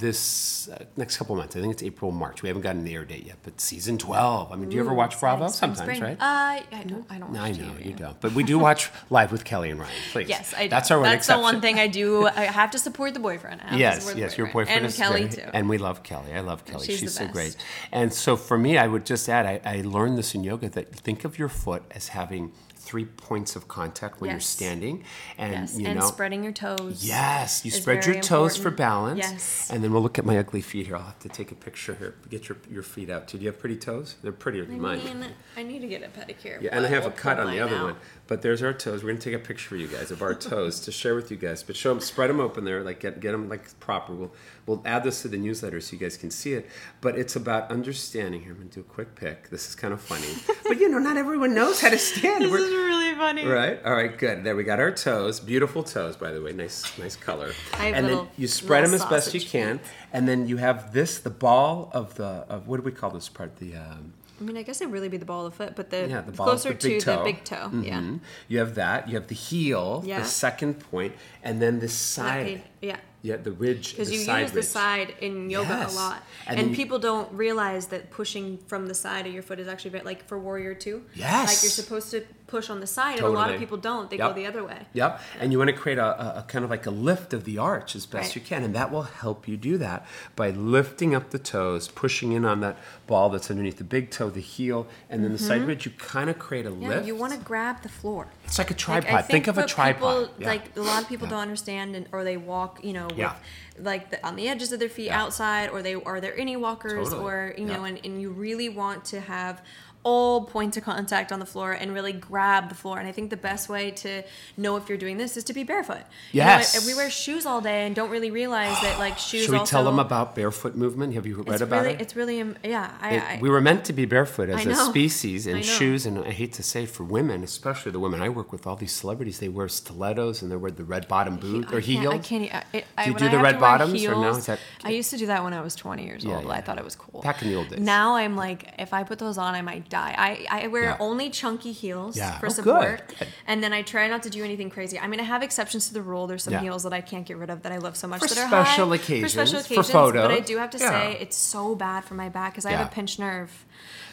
this 0.00 0.68
uh, 0.68 0.84
next 0.96 1.16
couple 1.16 1.34
months. 1.36 1.56
I 1.56 1.60
think 1.60 1.72
it's 1.72 1.82
April, 1.82 2.10
March. 2.10 2.42
We 2.42 2.48
haven't 2.48 2.62
gotten 2.62 2.84
the 2.84 2.94
air 2.94 3.04
date 3.04 3.24
yet, 3.26 3.36
but 3.42 3.60
season 3.60 3.98
12. 3.98 4.52
I 4.52 4.56
mean, 4.56 4.68
do 4.68 4.76
you 4.76 4.82
ever 4.82 4.92
watch 4.94 5.18
Bravo? 5.20 5.48
Sometimes, 5.48 5.78
spring. 5.80 6.02
right? 6.02 6.16
Uh, 6.20 6.62
I 6.80 6.84
don't. 6.86 7.06
I 7.10 7.18
don't. 7.18 7.36
I 7.36 7.52
know 7.52 7.72
TV. 7.74 7.86
you 7.86 7.92
don't, 7.92 8.20
but 8.20 8.32
we 8.32 8.42
do 8.42 8.58
watch 8.58 8.90
live 9.10 9.32
with 9.32 9.44
Kelly 9.44 9.70
and 9.70 9.80
Ryan. 9.80 9.92
Please, 10.12 10.28
Yes, 10.28 10.54
I 10.56 10.64
do. 10.64 10.68
That's 10.70 10.90
our 10.90 10.98
one 10.98 11.04
That's 11.10 11.24
exception. 11.26 11.40
the 11.40 11.44
one 11.52 11.60
thing 11.60 11.78
I 11.78 11.86
do. 11.86 12.26
I 12.26 12.44
have 12.44 12.70
to 12.72 12.78
support 12.78 13.14
the 13.14 13.20
boyfriend. 13.20 13.60
I 13.62 13.64
have 13.64 13.72
to 13.74 13.78
Yes, 13.78 14.14
yes, 14.16 14.38
your 14.38 14.46
boyfriend 14.48 14.70
and 14.78 14.86
is 14.86 14.96
Kelly 14.96 15.28
too. 15.28 15.42
and 15.52 15.68
we 15.68 15.78
love 15.78 16.02
Kelly. 16.02 16.32
I 16.34 16.40
love 16.40 16.64
Kelly. 16.64 16.86
She's 16.86 16.98
She's, 17.00 17.14
so 17.14 17.24
best. 17.24 17.32
great. 17.32 17.56
And 17.92 18.12
so 18.12 18.36
for 18.36 18.58
me, 18.58 18.75
I 18.76 18.88
would 18.88 19.06
just 19.06 19.28
add, 19.28 19.46
I, 19.46 19.60
I 19.64 19.80
learned 19.82 20.18
this 20.18 20.34
in 20.34 20.44
yoga 20.44 20.68
that 20.70 20.94
think 20.94 21.24
of 21.24 21.38
your 21.38 21.48
foot 21.48 21.82
as 21.90 22.08
having 22.08 22.52
three 22.86 23.04
points 23.04 23.56
of 23.56 23.66
contact 23.66 24.20
when 24.20 24.30
you're 24.30 24.40
standing, 24.40 25.02
and 25.36 25.52
yes, 25.52 25.78
you 25.78 25.86
and 25.86 25.98
know. 25.98 26.06
spreading 26.06 26.44
your 26.44 26.52
toes. 26.52 27.04
Yes, 27.04 27.64
you 27.64 27.70
is 27.70 27.82
spread 27.82 28.04
very 28.04 28.16
your 28.16 28.22
toes 28.22 28.56
for 28.56 28.70
balance. 28.70 29.18
Yes. 29.18 29.68
And 29.70 29.82
then 29.82 29.92
we'll 29.92 30.02
look 30.02 30.18
at 30.18 30.24
my 30.24 30.38
ugly 30.38 30.60
feet 30.60 30.86
here. 30.86 30.96
I'll 30.96 31.02
have 31.02 31.18
to 31.18 31.28
take 31.28 31.50
a 31.50 31.56
picture 31.56 31.94
here. 31.94 32.14
Get 32.30 32.48
your, 32.48 32.58
your 32.70 32.84
feet 32.84 33.10
out 33.10 33.26
too. 33.26 33.38
Do 33.38 33.44
you 33.44 33.50
have 33.50 33.58
pretty 33.58 33.76
toes? 33.76 34.14
They're 34.22 34.32
prettier 34.32 34.62
I 34.62 34.66
than 34.66 34.80
mine. 34.80 35.04
mean, 35.04 35.24
I 35.56 35.64
need 35.64 35.80
to 35.80 35.88
get 35.88 36.02
a 36.02 36.08
pedicure. 36.08 36.62
Yeah, 36.62 36.70
and 36.72 36.86
I 36.86 36.88
have 36.88 37.04
a 37.04 37.08
we'll 37.08 37.16
cut 37.16 37.40
on 37.40 37.50
the 37.50 37.60
other 37.60 37.76
out. 37.76 37.84
one. 37.84 37.96
But 38.28 38.42
there's 38.42 38.62
our 38.62 38.72
toes. 38.72 39.02
We're 39.02 39.10
gonna 39.10 39.20
take 39.20 39.34
a 39.34 39.38
picture 39.38 39.68
for 39.68 39.76
you 39.76 39.88
guys 39.88 40.10
of 40.12 40.22
our 40.22 40.34
toes 40.50 40.80
to 40.80 40.92
share 40.92 41.16
with 41.16 41.30
you 41.30 41.36
guys. 41.36 41.62
But 41.64 41.76
show 41.76 41.90
them, 41.90 42.00
spread 42.00 42.30
them 42.30 42.40
open 42.40 42.64
there, 42.64 42.82
like 42.84 43.00
get 43.00 43.20
get 43.20 43.32
them 43.32 43.48
like 43.48 43.78
proper. 43.80 44.14
We'll 44.14 44.32
we'll 44.66 44.82
add 44.84 45.02
this 45.02 45.22
to 45.22 45.28
the 45.28 45.36
newsletter 45.36 45.80
so 45.80 45.92
you 45.94 45.98
guys 45.98 46.16
can 46.16 46.30
see 46.30 46.52
it. 46.52 46.68
But 47.00 47.18
it's 47.18 47.34
about 47.34 47.70
understanding. 47.70 48.42
Here, 48.42 48.52
I'm 48.52 48.58
gonna 48.58 48.70
do 48.70 48.80
a 48.80 48.84
quick 48.84 49.16
pic. 49.16 49.50
This 49.50 49.68
is 49.68 49.74
kind 49.74 49.92
of 49.92 50.00
funny, 50.00 50.34
but 50.64 50.78
you 50.78 50.88
know, 50.88 50.98
not 50.98 51.16
everyone 51.16 51.54
knows 51.54 51.80
how 51.80 51.90
to 51.90 51.98
stand. 51.98 52.44
This 52.76 52.84
We're- 52.84 52.90
is 52.92 52.96
really 52.98 53.14
funny. 53.16 53.46
Right. 53.46 53.80
All 53.84 53.94
right. 53.94 54.16
Good. 54.16 54.44
There 54.44 54.54
we 54.56 54.64
got 54.64 54.78
our 54.80 54.90
toes. 54.92 55.40
Beautiful 55.40 55.82
toes, 55.82 56.16
by 56.16 56.32
the 56.32 56.42
way. 56.42 56.52
Nice, 56.52 56.96
nice 56.98 57.16
color. 57.16 57.52
I 57.74 57.76
have 57.86 57.94
and 57.96 58.08
then 58.08 58.28
you 58.36 58.46
spread 58.48 58.84
them 58.84 58.94
as 58.94 59.04
best 59.06 59.34
you 59.34 59.40
can, 59.40 59.80
and 60.12 60.28
then 60.28 60.46
you 60.48 60.56
have 60.58 60.92
this, 60.92 61.18
the 61.18 61.30
ball 61.30 61.90
of 61.92 62.14
the 62.16 62.44
of 62.48 62.68
what 62.68 62.76
do 62.78 62.82
we 62.82 62.92
call 62.92 63.10
this 63.10 63.28
part? 63.28 63.56
The 63.56 63.76
um, 63.76 64.12
I 64.40 64.44
mean, 64.44 64.56
I 64.58 64.62
guess 64.62 64.80
it'd 64.82 64.92
really 64.92 65.08
be 65.08 65.16
the 65.16 65.24
ball 65.24 65.46
of 65.46 65.52
the 65.56 65.64
foot, 65.64 65.74
but 65.76 65.88
the, 65.88 66.08
yeah, 66.08 66.20
the 66.20 66.32
closer 66.32 66.70
the 66.74 66.78
to 66.78 67.00
toe. 67.00 67.18
the 67.18 67.24
big 67.24 67.42
toe. 67.44 67.70
Yeah. 67.82 68.00
Mhm. 68.00 68.20
You 68.48 68.58
have 68.58 68.74
that. 68.74 69.08
You 69.08 69.14
have 69.14 69.28
the 69.28 69.34
heel, 69.34 70.02
Yeah. 70.04 70.18
the 70.20 70.26
second 70.26 70.74
point, 70.90 71.14
and 71.42 71.60
then 71.62 71.80
the 71.80 71.88
side. 71.88 72.62
Yeah. 72.82 72.96
Yeah, 73.22 73.36
the 73.38 73.50
ridge. 73.50 73.92
Because 73.92 74.12
you 74.12 74.20
use 74.20 74.52
the 74.52 74.62
side 74.62 75.14
in 75.20 75.50
yoga 75.50 75.68
Yes. 75.70 75.94
a 75.94 75.96
lot, 75.96 76.22
And 76.46 76.50
and, 76.50 76.58
then 76.58 76.68
you- 76.70 76.76
people 76.76 76.98
don't 77.00 77.32
realize 77.32 77.86
that 77.88 78.10
pushing 78.10 78.58
from 78.68 78.86
the 78.86 78.94
side 78.94 79.26
of 79.26 79.32
your 79.32 79.42
foot 79.42 79.58
is 79.58 79.66
actually 79.66 79.90
very, 79.92 80.04
like 80.04 80.28
for 80.28 80.38
warrior 80.38 80.74
two. 80.74 81.02
Yes. 81.14 81.48
like 81.48 81.62
you're 81.64 81.72
supposed 81.72 82.10
to 82.12 82.24
push 82.46 82.70
on 82.70 82.80
the 82.80 82.86
side, 82.86 83.16
and 83.18 83.26
a 83.26 83.28
lot 83.28 83.50
of 83.52 83.58
people 83.58 83.76
don't. 83.76 84.08
They 84.08 84.18
Yep. 84.18 84.28
go 84.30 84.34
the 84.34 84.46
other 84.46 84.62
way. 84.64 84.86
Yep. 84.92 85.20
And 85.40 85.50
you 85.52 85.58
want 85.58 85.68
to 85.70 85.76
create 85.76 85.98
a, 85.98 86.38
a, 86.38 86.42
kind 86.46 86.64
of 86.64 86.70
like 86.70 86.86
a 86.86 86.90
lift 86.90 87.32
of 87.34 87.44
the 87.44 87.58
arch 87.58 87.96
as 87.96 88.06
best 88.06 88.28
Right. 88.28 88.36
you 88.36 88.40
can. 88.42 88.62
And 88.62 88.74
that 88.74 88.92
will 88.92 89.02
help 89.02 89.48
you 89.48 89.56
do 89.56 89.76
that 89.78 90.06
by 90.36 90.50
lifting 90.50 91.14
up 91.14 91.30
the 91.30 91.38
toes, 91.40 91.88
pushing 91.88 92.32
in 92.32 92.44
on 92.44 92.60
that 92.60 92.76
ball 93.08 93.30
that's 93.30 93.50
underneath 93.50 93.78
the 93.78 93.84
big 93.84 94.10
toe, 94.10 94.30
the 94.30 94.40
heel, 94.40 94.86
and 95.10 95.24
then 95.24 95.32
the 95.32 95.38
side 95.38 95.62
ridge. 95.66 95.86
You 95.86 95.92
kind 95.98 96.30
of 96.30 96.38
create 96.38 96.66
a 96.66 96.70
Mm-hmm. 96.70 96.82
Yeah, 96.82 96.88
lift. 96.88 97.06
you 97.06 97.16
want 97.16 97.32
to 97.32 97.38
grab 97.40 97.82
the 97.82 97.88
floor. 97.88 98.28
It's 98.44 98.58
like 98.58 98.70
a 98.70 98.74
tripod. 98.74 99.12
I 99.12 99.22
think, 99.22 99.46
of 99.48 99.58
a 99.58 99.66
tripod. 99.66 100.26
People, 100.28 100.34
Yeah. 100.38 100.46
Like 100.48 100.76
a 100.76 100.80
lot 100.80 101.02
of 101.02 101.08
people 101.08 101.26
Yeah. 101.26 101.30
don't 101.32 101.40
understand, 101.42 101.96
and 101.96 102.06
or 102.12 102.22
they 102.22 102.36
walk, 102.36 102.84
you 102.84 102.92
know, 102.92 103.06
with 103.08 103.18
Yeah. 103.18 103.34
like 103.80 104.10
the, 104.10 104.24
on 104.26 104.36
the 104.36 104.48
edges 104.48 104.70
of 104.72 104.78
their 104.78 104.88
feet 104.88 105.10
outside, 105.10 105.70
or 105.70 105.82
they 105.82 105.94
are 105.94 106.20
there 106.20 106.36
any 106.38 106.56
walkers, 106.56 107.10
Totally. 107.10 107.24
or 107.24 107.54
you 107.58 107.64
know, 107.66 107.84
and, 107.84 107.98
and 108.04 108.20
you 108.22 108.30
really 108.30 108.68
want 108.68 109.04
to 109.06 109.20
have 109.20 109.62
all 110.10 110.44
points 110.44 110.76
of 110.76 110.84
contact 110.84 111.32
on 111.32 111.40
the 111.40 111.46
floor 111.46 111.72
and 111.72 111.92
really 111.92 112.12
grab 112.12 112.68
the 112.68 112.74
floor. 112.76 112.96
And 113.00 113.08
I 113.08 113.12
think 113.12 113.30
the 113.30 113.36
best 113.50 113.68
way 113.68 113.90
to 114.04 114.22
know 114.56 114.76
if 114.76 114.88
you're 114.88 114.98
doing 115.06 115.16
this 115.22 115.36
is 115.36 115.42
to 115.44 115.52
be 115.52 115.64
barefoot. 115.64 116.04
You 116.32 116.42
know, 116.42 116.46
Yes. 116.46 116.76
if 116.78 116.86
we 116.86 116.94
wear 116.94 117.10
shoes 117.10 117.44
all 117.44 117.60
day 117.60 117.86
and 117.86 117.92
don't 117.96 118.10
really 118.16 118.30
realize 118.30 118.80
that 118.82 119.00
like 119.00 119.18
shoes. 119.18 119.42
Should 119.42 119.50
we 119.50 119.58
also, 119.58 119.70
tell 119.70 119.84
them 119.84 119.98
about 119.98 120.36
barefoot 120.36 120.76
movement? 120.76 121.14
Have 121.14 121.26
you 121.26 121.42
read 121.42 121.60
about 121.60 121.82
really, 121.82 121.94
it? 121.94 122.00
It's 122.02 122.14
really, 122.14 122.40
um, 122.40 122.54
yeah. 122.62 122.92
I, 123.00 123.10
It- 123.16 123.22
I, 123.30 123.38
we 123.42 123.50
were 123.50 123.60
meant 123.60 123.84
to 123.86 123.92
be 123.92 124.04
barefoot 124.04 124.48
as 124.48 124.64
a 124.64 124.74
species 124.76 125.48
in 125.48 125.62
shoes, 125.62 126.06
and 126.06 126.14
I 126.24 126.30
hate 126.30 126.52
to 126.54 126.62
say 126.62 126.86
for 126.86 127.02
women, 127.02 127.42
especially 127.42 127.90
the 127.90 127.98
women 128.06 128.22
I 128.22 128.28
work 128.28 128.52
with, 128.52 128.64
all 128.66 128.76
these 128.76 128.92
celebrities, 128.92 129.40
they 129.40 129.48
wear 129.48 129.68
stilettos 129.68 130.40
and 130.42 130.52
they 130.52 130.56
wear 130.56 130.70
the 130.70 130.84
red 130.84 131.08
bottom 131.08 131.36
boot 131.36 131.72
or 131.74 131.80
heels. 131.80 132.14
I 132.14 132.18
can't. 132.18 132.54
I, 132.54 132.62
it, 132.72 132.84
Do 133.04 133.10
you 133.10 133.18
do 133.18 133.28
the 133.28 133.38
red 133.38 133.58
bottoms 133.58 134.04
or 134.04 134.12
no? 134.12 134.30
Is 134.36 134.46
that- 134.46 134.60
I 134.84 134.90
used 134.90 135.10
to 135.10 135.16
do 135.16 135.26
that 135.26 135.42
when 135.42 135.52
I 135.52 135.60
was 135.62 135.74
20 135.74 136.04
years 136.04 136.22
Yeah, 136.24 136.36
old. 136.36 136.44
but 136.44 136.52
I 136.56 136.60
thought 136.60 136.78
it 136.78 136.84
was 136.84 136.94
cool. 136.94 137.22
Back 137.22 137.42
in 137.42 137.48
the 137.48 137.56
old 137.56 137.68
days. 137.70 137.80
Now 137.80 138.14
I'm 138.14 138.36
like, 138.36 138.72
if 138.78 138.92
I 138.92 139.02
put 139.02 139.18
those 139.18 139.36
on, 139.38 139.54
I 139.54 139.62
might 139.62 139.88
die. 139.96 140.14
I, 140.50 140.64
I 140.64 140.66
wear 140.68 140.82
Yeah. 140.90 140.96
only 141.08 141.30
chunky 141.30 141.72
heels 141.72 142.16
Yeah. 142.16 142.38
for 142.40 142.46
Oh, 142.46 142.50
support, 142.58 143.08
good, 143.08 143.18
good. 143.18 143.28
and 143.46 143.62
then 143.62 143.72
I 143.72 143.82
try 143.82 144.04
not 144.08 144.22
to 144.24 144.30
do 144.30 144.44
anything 144.44 144.70
crazy. 144.70 144.98
I 144.98 145.06
mean, 145.10 145.20
I 145.20 145.24
have 145.34 145.42
exceptions 145.42 145.88
to 145.88 145.94
the 145.94 146.02
rule. 146.02 146.26
There's 146.26 146.42
some 146.44 146.52
Yeah. 146.54 146.60
heels 146.66 146.82
that 146.86 146.92
I 146.92 147.00
can't 147.00 147.26
get 147.30 147.36
rid 147.38 147.50
of 147.50 147.62
that 147.62 147.72
I 147.72 147.78
love 147.78 147.96
so 147.96 148.06
much 148.06 148.20
For 148.20 148.28
that 148.28 148.38
are 148.38 148.48
special 148.48 148.88
high, 148.88 148.94
occasions, 148.96 149.22
for 149.22 149.28
special 149.46 149.60
for 149.60 149.80
occasions. 149.80 150.12
But 150.26 150.30
I 150.30 150.40
do 150.40 150.58
have 150.58 150.70
to 150.70 150.78
say, 150.78 151.16
it's 151.20 151.36
so 151.36 151.74
bad 151.74 152.04
for 152.04 152.14
my 152.14 152.28
back 152.28 152.52
because 152.52 152.66
I 152.66 152.72
have 152.72 152.86
a 152.86 152.90
pinched 152.90 153.18
nerve. 153.18 153.50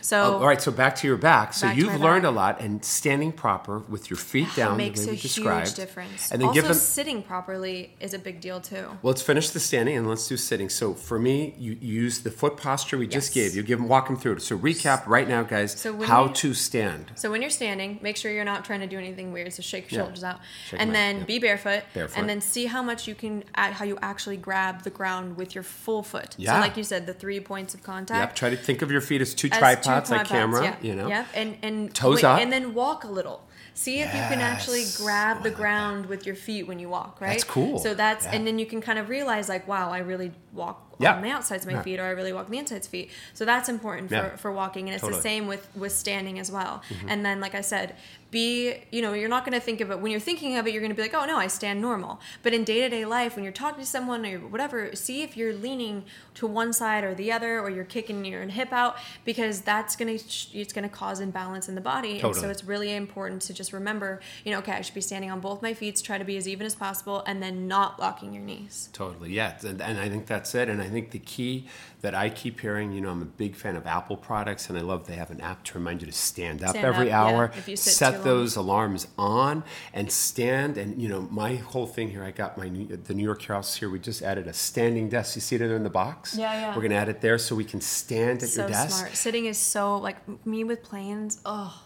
So 0.03 0.22
Oh, 0.22 0.33
all 0.39 0.48
right, 0.48 0.62
so 0.62 0.69
back 0.72 0.95
to 0.98 1.07
your 1.07 1.15
back. 1.17 1.53
So 1.53 1.67
Back 1.67 1.77
you've 1.77 2.00
learned 2.00 2.24
back. 2.24 2.31
a 2.31 2.36
lot, 2.36 2.62
and 2.62 2.83
standing 2.83 3.31
proper 3.31 3.79
with 3.79 4.10
your 4.10 4.17
feet 4.17 4.50
down, 4.55 4.75
makes 4.77 5.07
a 5.07 5.13
huge 5.13 5.74
difference. 5.75 6.29
and 6.31 6.41
then 6.41 6.50
also, 6.50 6.53
give 6.60 6.65
them. 6.67 6.74
sitting 6.74 7.24
properly 7.24 7.93
is 8.01 8.13
a 8.13 8.19
big 8.19 8.41
deal 8.41 8.60
too. 8.60 8.88
Well, 9.01 9.13
let's 9.13 9.21
finish 9.21 9.49
the 9.51 9.62
standing 9.62 9.95
and 9.97 10.08
let's 10.08 10.27
do 10.27 10.36
sitting. 10.36 10.67
So 10.69 10.93
for 10.93 11.17
me, 11.17 11.56
you 11.58 11.77
use 11.80 12.19
the 12.19 12.32
foot 12.32 12.58
posture 12.58 12.97
we 12.97 13.08
just 13.08 13.34
gave 13.34 13.56
you. 13.56 13.63
Give 13.63 13.80
them, 13.80 13.88
walk 13.88 14.08
them 14.08 14.17
through 14.17 14.34
it. 14.34 14.41
So 14.41 14.58
recap 14.58 15.08
right 15.08 15.27
now, 15.27 15.43
guys. 15.43 15.71
So 15.80 16.01
how 16.04 16.27
you- 16.27 16.34
to 16.34 16.54
stand. 16.54 17.12
So 17.15 17.32
when 17.32 17.41
you're 17.41 17.49
standing, 17.49 17.99
make 18.01 18.17
sure 18.17 18.32
you're 18.32 18.43
not 18.43 18.65
trying 18.65 18.82
to 18.82 18.88
do 18.88 18.97
anything 18.97 19.32
weird. 19.32 19.54
So 19.54 19.62
shake 19.63 19.89
your 19.89 20.01
Yeah. 20.01 20.06
shoulders 20.08 20.23
out, 20.25 20.39
Shake 20.69 20.82
and 20.82 20.93
then 20.93 21.19
yeah. 21.19 21.23
be 21.23 21.39
barefoot, 21.39 21.84
Barefoot. 21.93 22.17
and 22.19 22.27
then 22.30 22.41
see 22.41 22.65
how 22.65 22.84
much 22.84 23.08
you 23.08 23.15
can, 23.15 23.43
add, 23.56 23.73
how 23.73 23.86
you 23.86 23.97
actually 24.01 24.38
grab 24.38 24.84
the 24.84 24.89
ground 24.89 25.38
with 25.38 25.56
your 25.56 25.63
full 25.63 26.04
foot. 26.04 26.36
Yeah. 26.38 26.56
So 26.56 26.60
like 26.60 26.75
you 26.75 26.84
said, 26.84 27.06
the 27.06 27.13
three 27.13 27.39
points 27.39 27.73
of 27.73 27.84
contact. 27.84 28.19
Yep. 28.19 28.36
Try 28.36 28.49
to 28.49 28.58
think 28.58 28.82
of 28.82 28.91
your 28.91 29.01
feet 29.01 29.21
as 29.21 29.34
two 29.34 29.47
as 29.51 29.86
two 29.86 29.92
tripods, 30.01 30.12
like 30.12 30.27
camera. 30.27 30.63
yeah. 30.63 30.75
You 30.82 30.95
know. 30.95 31.08
Yep. 31.08 31.27
And 31.36 31.58
and 31.63 31.93
Toes 31.95 32.15
wait- 32.17 32.23
up. 32.25 32.39
and 32.39 32.51
then 32.51 32.73
walk 32.73 33.03
a 33.03 33.08
little. 33.08 33.47
See 33.75 33.99
if 34.01 34.13
you 34.13 34.19
can 34.21 34.39
actually 34.39 34.84
grab 34.97 35.41
the 35.41 35.49
ground 35.49 36.06
with 36.06 36.27
your 36.27 36.36
feet 36.36 36.67
when 36.67 36.77
you 36.77 36.89
walk, 36.89 37.19
right? 37.19 37.29
That's 37.32 37.43
cool. 37.43 37.79
So 37.79 37.95
that's 37.95 38.25
Yeah. 38.25 38.34
and 38.36 38.45
then 38.45 38.60
you 38.60 38.67
can 38.67 38.82
kind 38.82 38.99
of 38.99 39.10
realize 39.10 39.49
like, 39.49 39.67
wow, 39.67 39.89
I 39.91 39.97
really 39.99 40.32
walk 40.53 40.92
Yeah. 40.99 41.15
on 41.15 41.21
the 41.21 41.29
outsides 41.29 41.65
of 41.65 41.71
my 41.71 41.77
Yeah. 41.77 41.84
feet, 41.84 41.99
or 41.99 42.03
I 42.03 42.10
really 42.12 42.34
walk 42.34 42.45
on 42.45 42.51
the 42.51 42.58
insides 42.60 42.88
feet. 42.88 43.10
So 43.34 43.45
that's 43.45 43.69
important 43.69 44.10
for, 44.10 44.15
Yeah. 44.15 44.36
for 44.36 44.51
walking, 44.51 44.88
and 44.88 44.95
it's 44.95 45.01
Totally. 45.01 45.19
Mm-hmm. 45.19 45.23
the 45.23 45.29
same 45.29 45.47
with 45.47 45.67
with 45.75 45.91
standing 45.91 46.39
as 46.39 46.51
well. 46.51 46.82
And 47.08 47.25
then, 47.25 47.39
like 47.39 47.56
I 47.56 47.62
said, 47.62 47.95
be 48.32 48.73
you 48.91 48.99
know 49.01 49.13
you're 49.13 49.29
not 49.29 49.45
going 49.45 49.53
to 49.53 49.63
think 49.63 49.79
of 49.79 49.91
it 49.91 49.99
when 49.99 50.12
you're 50.12 50.19
thinking 50.19 50.58
of 50.58 50.65
it. 50.65 50.73
You're 50.73 50.82
going 50.82 50.89
to 50.91 50.95
be 50.95 51.01
like, 51.03 51.13
oh 51.13 51.25
no, 51.25 51.38
I 51.38 51.47
stand 51.47 51.82
normal. 51.82 52.19
But 52.41 52.53
in 52.53 52.63
day 52.63 52.82
to 52.82 52.89
day 52.89 53.06
life, 53.06 53.36
when 53.36 53.43
you're 53.43 53.53
talking 53.53 53.79
to 53.79 53.86
someone 53.86 54.25
or 54.25 54.39
whatever, 54.39 54.95
see 54.95 55.21
if 55.21 55.38
you're 55.38 55.53
leaning 55.53 56.03
to 56.36 56.47
one 56.47 56.73
side 56.73 57.03
or 57.03 57.13
the 57.13 57.32
other, 57.32 57.60
or 57.60 57.69
you're 57.69 57.84
kicking 57.86 58.25
your 58.25 58.41
hip 58.43 58.73
out, 58.73 58.97
because 59.23 59.62
that's 59.62 59.95
going 59.95 60.17
to 60.17 60.23
it's 60.58 60.73
going 60.73 60.84
to 60.84 60.89
cause 60.89 61.19
imbalance 61.19 61.69
in 61.69 61.75
the 61.75 61.82
body. 61.82 62.19
And 62.21 62.36
so 62.36 62.49
it's 62.49 62.63
really 62.63 62.93
important 62.95 63.41
to 63.43 63.53
just 63.53 63.71
remember, 63.71 64.19
you 64.43 64.51
know, 64.51 64.58
okay, 64.60 64.71
I 64.73 64.82
should 64.82 64.95
be 64.95 65.01
standing 65.01 65.29
on 65.32 65.39
both 65.39 65.62
my 65.62 65.73
feet, 65.75 66.01
try 66.03 66.17
to 66.17 66.25
be 66.25 66.38
as 66.38 66.47
even 66.47 66.65
as 66.65 66.73
possible, 66.75 67.23
and 67.27 67.41
then 67.41 67.67
not 67.67 67.99
locking 67.99 68.34
your 68.34 68.43
knees. 68.43 68.89
Totally, 68.93 69.32
yeah, 69.32 69.58
and, 69.63 69.79
and 69.82 69.99
I 69.99 70.10
think 70.10 70.25
that's 70.25 70.56
it. 70.56 70.69
And 70.69 70.82
I 70.84 70.89
think 70.89 71.12
the 71.12 71.19
key 71.19 71.67
that 72.02 72.13
I 72.13 72.30
keep 72.30 72.60
hearing, 72.60 72.91
you 72.91 73.02
know, 73.02 73.10
I'm 73.10 73.22
a 73.22 73.26
big 73.26 73.56
fan 73.56 73.76
of 73.76 73.88
Apple 73.88 74.17
products, 74.17 74.69
and 74.69 74.78
I 74.78 74.82
love 74.82 75.08
they 75.08 75.15
have 75.15 75.32
an 75.32 75.39
app 75.41 75.63
to 75.65 75.78
remind 75.78 76.02
you 76.02 76.08
to 76.08 76.12
stand 76.13 76.63
up 76.63 76.72
Stand 76.72 76.86
every 76.86 77.12
up, 77.12 77.30
yeah, 77.30 77.36
hour. 77.36 77.52
if 77.58 77.67
you 77.67 77.76
sit 77.76 77.91
too 77.91 77.96
set 77.96 78.24
those 78.24 78.56
alarms 78.56 79.08
on 79.17 79.63
and 79.93 80.12
stand. 80.12 80.78
And 80.78 81.02
you 81.02 81.08
know, 81.10 81.22
my 81.32 81.56
whole 81.56 81.88
thing 81.88 82.10
here, 82.12 82.24
I 82.24 82.32
got 82.32 82.58
my 82.58 82.67
New- 82.69 82.88
the 82.98 83.13
New 83.13 83.24
York 83.24 83.41
house 83.43 83.76
here. 83.76 83.89
We 83.89 84.00
just 84.00 84.22
added 84.22 84.48
a 84.48 84.54
standing 84.54 85.10
desk. 85.10 85.36
You 85.36 85.41
see 85.41 85.56
it 85.56 85.60
there 85.60 85.76
in 85.76 85.84
the 85.84 85.89
box? 85.89 86.36
Yeah, 86.36 86.54
yeah. 86.54 86.76
We're 86.76 86.82
gonna 86.82 86.96
add 86.96 87.10
it 87.10 87.22
there 87.22 87.38
so 87.38 87.56
we 87.56 87.63
can 87.65 87.82
stand 87.82 88.43
at 88.43 88.50
so 88.50 88.62
your 88.62 88.69
desk. 88.69 88.98
smart. 89.00 89.15
Sitting 89.15 89.46
is 89.46 89.58
so 89.58 89.98
like 89.98 90.17
me 90.46 90.63
with 90.63 90.84
planes. 90.84 91.39
Oh, 91.46 91.82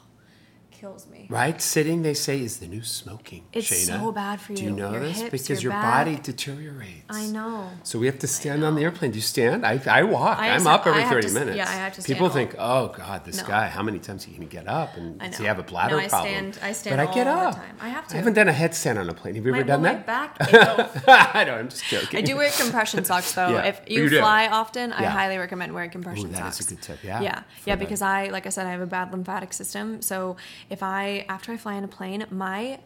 kills 0.79 1.07
me. 1.07 1.25
Right, 1.29 1.59
sitting 1.61 2.03
they 2.03 2.13
say 2.13 2.39
is 2.41 2.57
the 2.59 2.67
new 2.67 2.83
smoking. 2.83 3.45
It's 3.51 3.69
Shayna. 3.71 3.99
so 3.99 4.11
bad 4.11 4.39
for 4.39 4.51
you. 4.51 4.57
Do 4.59 4.63
you 4.65 4.71
know 4.71 4.91
Your 4.91 4.99
this? 5.01 5.17
hips, 5.21 5.31
because 5.31 5.63
your 5.63 5.73
your, 5.73 5.81
body 5.81 6.15
deteriorates. 6.21 7.05
I 7.09 7.25
know. 7.27 7.69
So 7.83 7.97
we 7.99 8.05
have 8.05 8.19
to 8.19 8.27
stand 8.27 8.63
on 8.63 8.75
the 8.75 8.83
airplane. 8.83 9.11
Do 9.11 9.17
you 9.17 9.21
stand? 9.21 9.65
I, 9.65 9.81
I 9.89 10.03
walk. 10.03 10.37
I 10.37 10.49
I'm 10.51 10.67
up 10.67 10.85
every 10.85 11.03
30 11.03 11.27
to- 11.29 11.33
minutes. 11.33 11.57
yeah, 11.57 11.67
I 11.67 11.73
have 11.73 11.93
to 11.95 12.01
stand 12.01 12.15
People 12.15 12.29
think, 12.29 12.55
oh, 12.59 12.89
God, 12.89 13.25
this 13.25 13.37
No. 13.41 13.47
guy, 13.47 13.67
how 13.67 13.81
many 13.81 13.97
times 13.99 14.23
he 14.23 14.33
can 14.35 14.47
get 14.47 14.67
up? 14.67 14.95
And 14.97 15.19
does 15.19 15.37
he 15.37 15.45
have 15.45 15.57
a 15.59 15.63
bladder 15.63 15.95
No, 15.97 16.01
I 16.03 16.07
problem? 16.07 16.53
stand- 16.53 16.59
I 16.63 16.71
stand 16.73 16.97
But 16.97 17.07
I 17.09 17.13
get 17.13 17.27
all 17.27 17.39
the 17.39 17.47
up. 17.47 17.55
time. 17.55 17.75
I 17.81 17.89
have 17.89 18.07
to. 18.09 18.13
I 18.13 18.17
haven't 18.19 18.33
done 18.33 18.47
a 18.47 18.53
headstand 18.53 18.99
on 18.99 19.09
a 19.09 19.13
plane. 19.13 19.35
Have 19.35 19.45
you 19.45 19.51
My, 19.51 19.59
ever 19.59 19.67
done 19.67 19.81
well, 19.81 19.93
that? 20.05 20.39
my 20.39 20.51
back. 20.51 21.35
I 21.35 21.43
know, 21.43 21.55
I'm 21.55 21.69
just 21.69 21.85
joking. 21.85 22.19
I 22.19 22.21
do 22.21 22.35
wear 22.37 22.51
compression 22.51 23.03
socks 23.09 23.33
though. 23.33 23.49
Yeah. 23.49 23.63
If 23.65 23.79
Oh, 23.79 23.83
you, 23.93 24.03
you 24.03 24.09
do? 24.09 24.19
fly 24.19 24.47
often, 24.47 24.93
I 24.93 25.03
highly 25.05 25.37
recommend 25.37 25.73
wearing 25.73 25.89
compression 25.89 26.27
Ooh, 26.27 26.31
that 26.33 26.47
is 26.59 26.59
a 26.65 26.69
good 26.69 26.81
tip, 26.81 26.99
yeah, 27.03 27.21
Yeah, 27.21 27.43
yeah, 27.65 27.75
because 27.75 28.01
I, 28.01 28.27
like 28.27 28.45
I 28.45 28.49
said, 28.49 28.65
I 28.67 28.71
have 28.71 28.81
a 28.81 28.85
bad 28.87 29.11
lymphatic 29.11 29.53
system. 29.53 30.01
So 30.01 30.35
if 30.69 30.83
I, 30.83 31.25
after 31.29 31.51
I 31.51 31.57
fly 31.57 31.73
in 31.75 31.83
a 31.83 31.87
plane, 31.87 32.25
my 32.31 32.79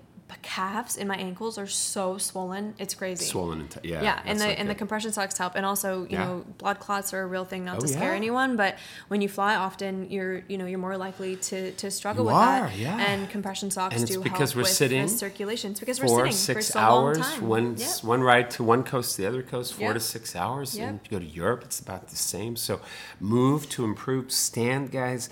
calves 0.43 0.95
and 0.97 1.09
my 1.09 1.17
ankles 1.17 1.57
are 1.57 1.67
so 1.67 2.17
swollen. 2.17 2.73
It's 2.79 2.93
crazy. 2.95 3.25
Swollen 3.25 3.59
and 3.59 3.69
t- 3.69 3.81
yeah. 3.83 4.01
yeah, 4.01 4.21
and 4.25 4.39
the 4.39 4.47
not 4.47 4.57
and 4.59 4.69
the 4.69 4.75
compression 4.75 5.11
socks 5.11 5.37
help, 5.37 5.55
and 5.55 5.65
also 5.65 6.03
you 6.03 6.07
Yeah. 6.17 6.23
know 6.25 6.45
blood 6.57 6.79
clots 6.79 7.13
are 7.13 7.21
a 7.21 7.27
real 7.27 7.43
thing. 7.43 7.65
Not 7.65 7.77
Oh, 7.77 7.79
to 7.81 7.87
scare 7.89 8.11
yeah. 8.11 8.15
anyone, 8.15 8.55
but 8.55 8.77
when 9.09 9.19
you 9.21 9.27
fly 9.27 9.55
often, 9.55 10.09
you're 10.09 10.41
you 10.47 10.57
know 10.57 10.65
you're 10.65 10.79
more 10.79 10.95
likely 10.95 11.35
to 11.35 11.71
to 11.73 11.91
struggle 11.91 12.23
You 12.23 12.27
with 12.27 12.35
are, 12.35 12.67
that. 12.69 12.77
yeah. 12.77 12.97
And 12.97 13.29
compression 13.29 13.71
socks 13.71 13.93
And 13.95 14.03
it's 14.03 14.11
do 14.13 14.21
because 14.23 14.51
help 14.51 14.55
we're 14.55 14.61
with 14.61 14.71
sitting 14.71 15.09
circulation. 15.09 15.71
It's 15.71 15.81
because 15.81 15.99
four 15.99 16.07
we're 16.19 16.31
sitting 16.31 16.31
six 16.61 16.67
for 16.67 16.71
so 16.73 16.79
hours 16.79 17.19
long 17.19 17.29
time. 17.29 17.47
one 17.49 17.75
Yep. 17.77 18.03
one 18.03 18.21
ride 18.21 18.49
to 18.51 18.63
one 18.63 18.83
coast 18.83 19.17
to 19.17 19.23
the 19.23 19.27
other 19.27 19.43
coast 19.43 19.73
four 19.73 19.87
Yep. 19.87 19.93
to 19.95 19.99
six 19.99 20.33
hours 20.33 20.75
and 20.75 20.93
Yep. 20.93 21.11
you 21.11 21.19
go 21.19 21.25
to 21.25 21.29
europe 21.29 21.63
it's 21.65 21.81
about 21.81 22.07
the 22.07 22.15
same 22.15 22.55
so 22.55 22.79
move 23.19 23.67
to 23.71 23.83
improve 23.83 24.31
stand 24.31 24.91
guys 24.93 25.29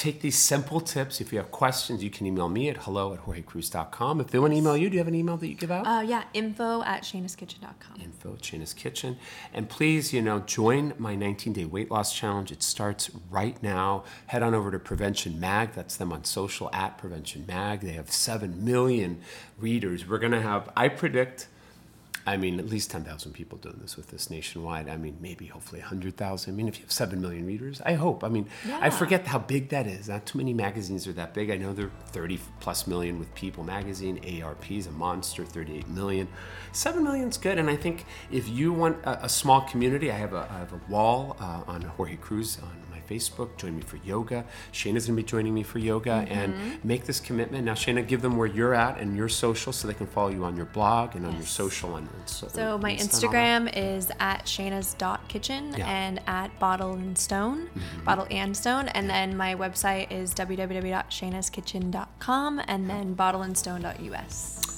take 0.00 0.22
these 0.22 0.38
simple 0.38 0.80
tips 0.80 1.20
if 1.20 1.30
you 1.30 1.36
have 1.38 1.50
questions 1.50 2.02
you 2.02 2.08
can 2.08 2.24
email 2.26 2.48
me 2.48 2.70
at 2.70 2.78
hello 2.84 3.12
at 3.12 3.20
jorgecruise.com 3.26 4.18
if 4.18 4.28
they 4.28 4.38
want 4.38 4.50
to 4.50 4.56
email 4.56 4.74
you 4.74 4.88
do 4.88 4.94
you 4.94 4.98
have 4.98 5.06
an 5.08 5.14
email 5.14 5.36
that 5.36 5.46
you 5.48 5.54
give 5.54 5.70
out 5.70 5.86
Uh, 5.86 6.00
yeah, 6.00 6.24
info 6.32 6.82
at 6.84 7.02
shaynaskitchen.com. 7.02 8.00
info 8.00 8.32
at 8.32 8.40
Shayna's 8.40 8.72
Kitchen. 8.72 9.18
And 9.52 9.68
please, 9.68 10.12
you 10.14 10.22
know, 10.22 10.40
join 10.40 10.94
my 10.98 11.14
19 11.14 11.52
day 11.52 11.64
weight 11.66 11.90
loss 11.90 12.14
challenge. 12.14 12.50
It 12.50 12.62
starts 12.62 13.10
right 13.30 13.62
now. 13.62 14.04
Head 14.28 14.42
on 14.42 14.54
over 14.54 14.70
to 14.70 14.78
Prevention 14.78 15.38
Mag. 15.38 15.72
That's 15.74 15.96
them 15.96 16.12
on 16.12 16.24
social 16.24 16.70
at 16.72 16.96
Prevention 16.96 17.44
Mag. 17.46 17.80
They 17.80 17.92
have 17.92 18.10
7 18.10 18.64
million 18.64 19.20
readers. 19.58 20.08
We're 20.08 20.18
going 20.18 20.32
to 20.32 20.40
have, 20.40 20.70
I 20.76 20.88
predict, 20.88 21.48
I 22.30 22.36
mean, 22.36 22.60
at 22.60 22.68
least 22.68 22.92
10,000 22.92 23.32
people 23.32 23.58
doing 23.58 23.78
this 23.80 23.96
with 23.96 24.06
this 24.06 24.30
nationwide. 24.30 24.88
I 24.88 24.96
mean, 24.96 25.16
maybe 25.20 25.46
hopefully 25.46 25.80
100,000. 25.80 26.52
I 26.52 26.56
mean, 26.56 26.68
if 26.68 26.78
you 26.78 26.84
have 26.84 26.92
7 26.92 27.20
million 27.20 27.44
readers, 27.44 27.82
I 27.84 27.94
hope. 27.94 28.22
I 28.22 28.28
mean, 28.28 28.46
I 28.80 28.88
forget 28.88 29.26
how 29.26 29.40
big 29.40 29.70
that 29.70 29.88
is. 29.88 30.08
Not 30.08 30.26
too 30.26 30.38
many 30.38 30.54
magazines 30.54 31.08
are 31.08 31.12
that 31.14 31.34
big. 31.34 31.50
I 31.50 31.56
know 31.56 31.72
they're 31.72 31.90
30 32.12 32.38
plus 32.60 32.86
million 32.86 33.18
with 33.18 33.34
People 33.34 33.64
magazine. 33.64 34.20
AARP 34.20 34.78
is 34.78 34.86
a 34.86 34.92
monster, 34.92 35.44
38 35.44 35.88
million. 35.88 36.28
7 36.70 37.02
million's 37.02 37.36
good. 37.36 37.58
And 37.58 37.68
I 37.68 37.74
think 37.74 38.06
if 38.30 38.48
you 38.48 38.72
want 38.72 38.98
a, 39.04 39.24
a 39.24 39.28
small 39.28 39.62
community, 39.62 40.12
I 40.12 40.16
have 40.16 40.32
a, 40.32 40.46
I 40.48 40.58
have 40.60 40.72
a 40.72 40.80
wall 40.88 41.36
uh, 41.40 41.64
on 41.66 41.82
Jorge 41.82 42.14
Cruise 42.14 42.58
on 42.62 42.89
Facebook. 43.10 43.56
Join 43.56 43.76
me 43.76 43.82
for 43.82 43.96
yoga. 44.04 44.44
Shayna's 44.72 45.06
going 45.06 45.16
to 45.16 45.22
be 45.22 45.24
joining 45.24 45.54
me 45.54 45.62
for 45.62 45.78
yoga 45.78 46.10
Mm-hmm. 46.10 46.32
and 46.32 46.84
make 46.84 47.04
this 47.06 47.18
commitment. 47.20 47.64
Now, 47.64 47.72
Shayna, 47.74 48.06
give 48.06 48.20
them 48.22 48.36
where 48.36 48.46
you're 48.46 48.74
at 48.74 48.98
and 48.98 49.16
your 49.16 49.28
social 49.28 49.72
so 49.72 49.88
they 49.88 49.94
can 49.94 50.06
follow 50.06 50.30
you 50.30 50.44
on 50.44 50.56
your 50.56 50.66
blog 50.66 51.14
and 51.16 51.24
on 51.26 51.34
your 51.34 51.46
social. 51.46 51.96
And, 51.96 52.08
and 52.18 52.28
so, 52.28 52.48
So 52.48 52.78
my 52.78 52.90
and 52.90 53.00
all. 53.00 53.06
Instagram 53.08 53.70
is 53.76 54.10
at 54.20 54.46
shana's.kitchen 54.48 55.74
Yeah. 55.76 55.88
and 55.88 56.20
at 56.26 56.56
bottle 56.58 56.92
and 56.94 57.16
stone, 57.18 57.68
bottle 58.04 58.26
and 58.30 58.56
stone. 58.56 58.88
And 58.88 59.08
then 59.10 59.36
my 59.36 59.54
website 59.54 60.10
is 60.12 60.32
www.shaynaskitchen.com 60.34 62.60
and 62.66 62.88
then 62.90 63.14
bottleandstone.us. 63.16 64.69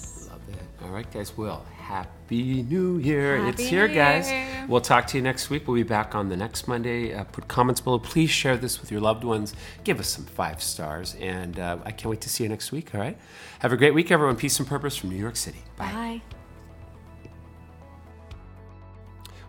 All 0.85 0.91
right, 0.91 1.11
guys. 1.13 1.37
Well, 1.37 1.65
happy 1.79 2.63
New 2.63 2.99
Year. 2.99 3.37
Happy 3.37 3.51
it's 3.51 3.63
here, 3.63 3.87
guys. 3.87 4.31
Year. 4.31 4.67
We'll 4.69 4.81
talk 4.81 5.07
to 5.09 5.17
you 5.17 5.23
next 5.23 5.49
week. 5.49 5.69
We'll 5.69 5.77
be 5.77 5.85
back 5.85 6.15
on 6.15 6.29
the 6.29 6.37
next 6.37 6.67
Monday. 6.67 7.15
Uh, 7.15 7.25
put 7.25 7.47
comments 7.47 7.81
below. 7.81 7.99
Please 8.01 8.31
share 8.31 8.57
this 8.57 8.81
with 8.81 8.91
your 8.91 9.01
loved 9.01 9.23
ones. 9.23 9.55
Give 9.85 10.01
us 10.01 10.09
some 10.09 10.25
five 10.25 10.63
stars. 10.63 11.15
And 11.21 11.61
uh, 11.61 11.79
I 11.85 11.93
can't 11.93 12.11
wait 12.11 12.21
to 12.23 12.29
see 12.29 12.43
you 12.43 12.49
next 12.51 12.73
week. 12.73 12.95
All 12.95 13.01
right. 13.01 13.17
Have 13.61 13.73
a 13.73 13.77
great 13.77 13.95
week, 13.95 14.11
everyone. 14.11 14.35
Peace 14.37 14.59
and 14.59 14.67
purpose 14.67 14.97
from 14.97 15.11
New 15.11 15.17
York 15.17 15.37
City. 15.37 15.63
Bye. 15.77 15.93
Bye. 15.93 16.23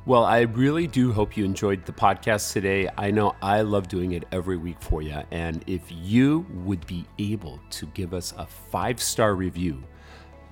Well, 0.06 0.26
I 0.26 0.41
really 0.41 0.86
do 0.86 1.13
hope 1.13 1.38
you 1.38 1.46
enjoyed 1.46 1.86
the 1.86 1.93
podcast 1.93 2.52
today. 2.52 2.89
I 2.98 3.10
know 3.10 3.36
I 3.41 3.62
love 3.62 3.88
doing 3.88 4.12
it 4.12 4.26
every 4.34 4.58
week 4.58 4.82
for 4.82 5.02
you. 5.02 5.24
And 5.32 5.63
if 5.65 5.82
you 5.89 6.46
would 6.65 6.86
be 6.86 7.06
able 7.17 7.60
to 7.72 7.86
give 7.88 8.13
us 8.13 8.34
a 8.38 8.46
five 8.46 9.02
star 9.02 9.34
review, 9.34 9.82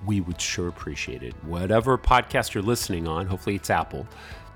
we 0.06 0.20
would 0.20 0.40
sure 0.40 0.68
appreciate 0.68 1.22
it. 1.22 1.34
Whatever 1.44 1.96
podcast 1.98 2.54
you're 2.54 2.62
listening 2.62 3.06
on, 3.06 3.26
hopefully 3.26 3.56
it's 3.56 3.70
Apple, 3.70 4.06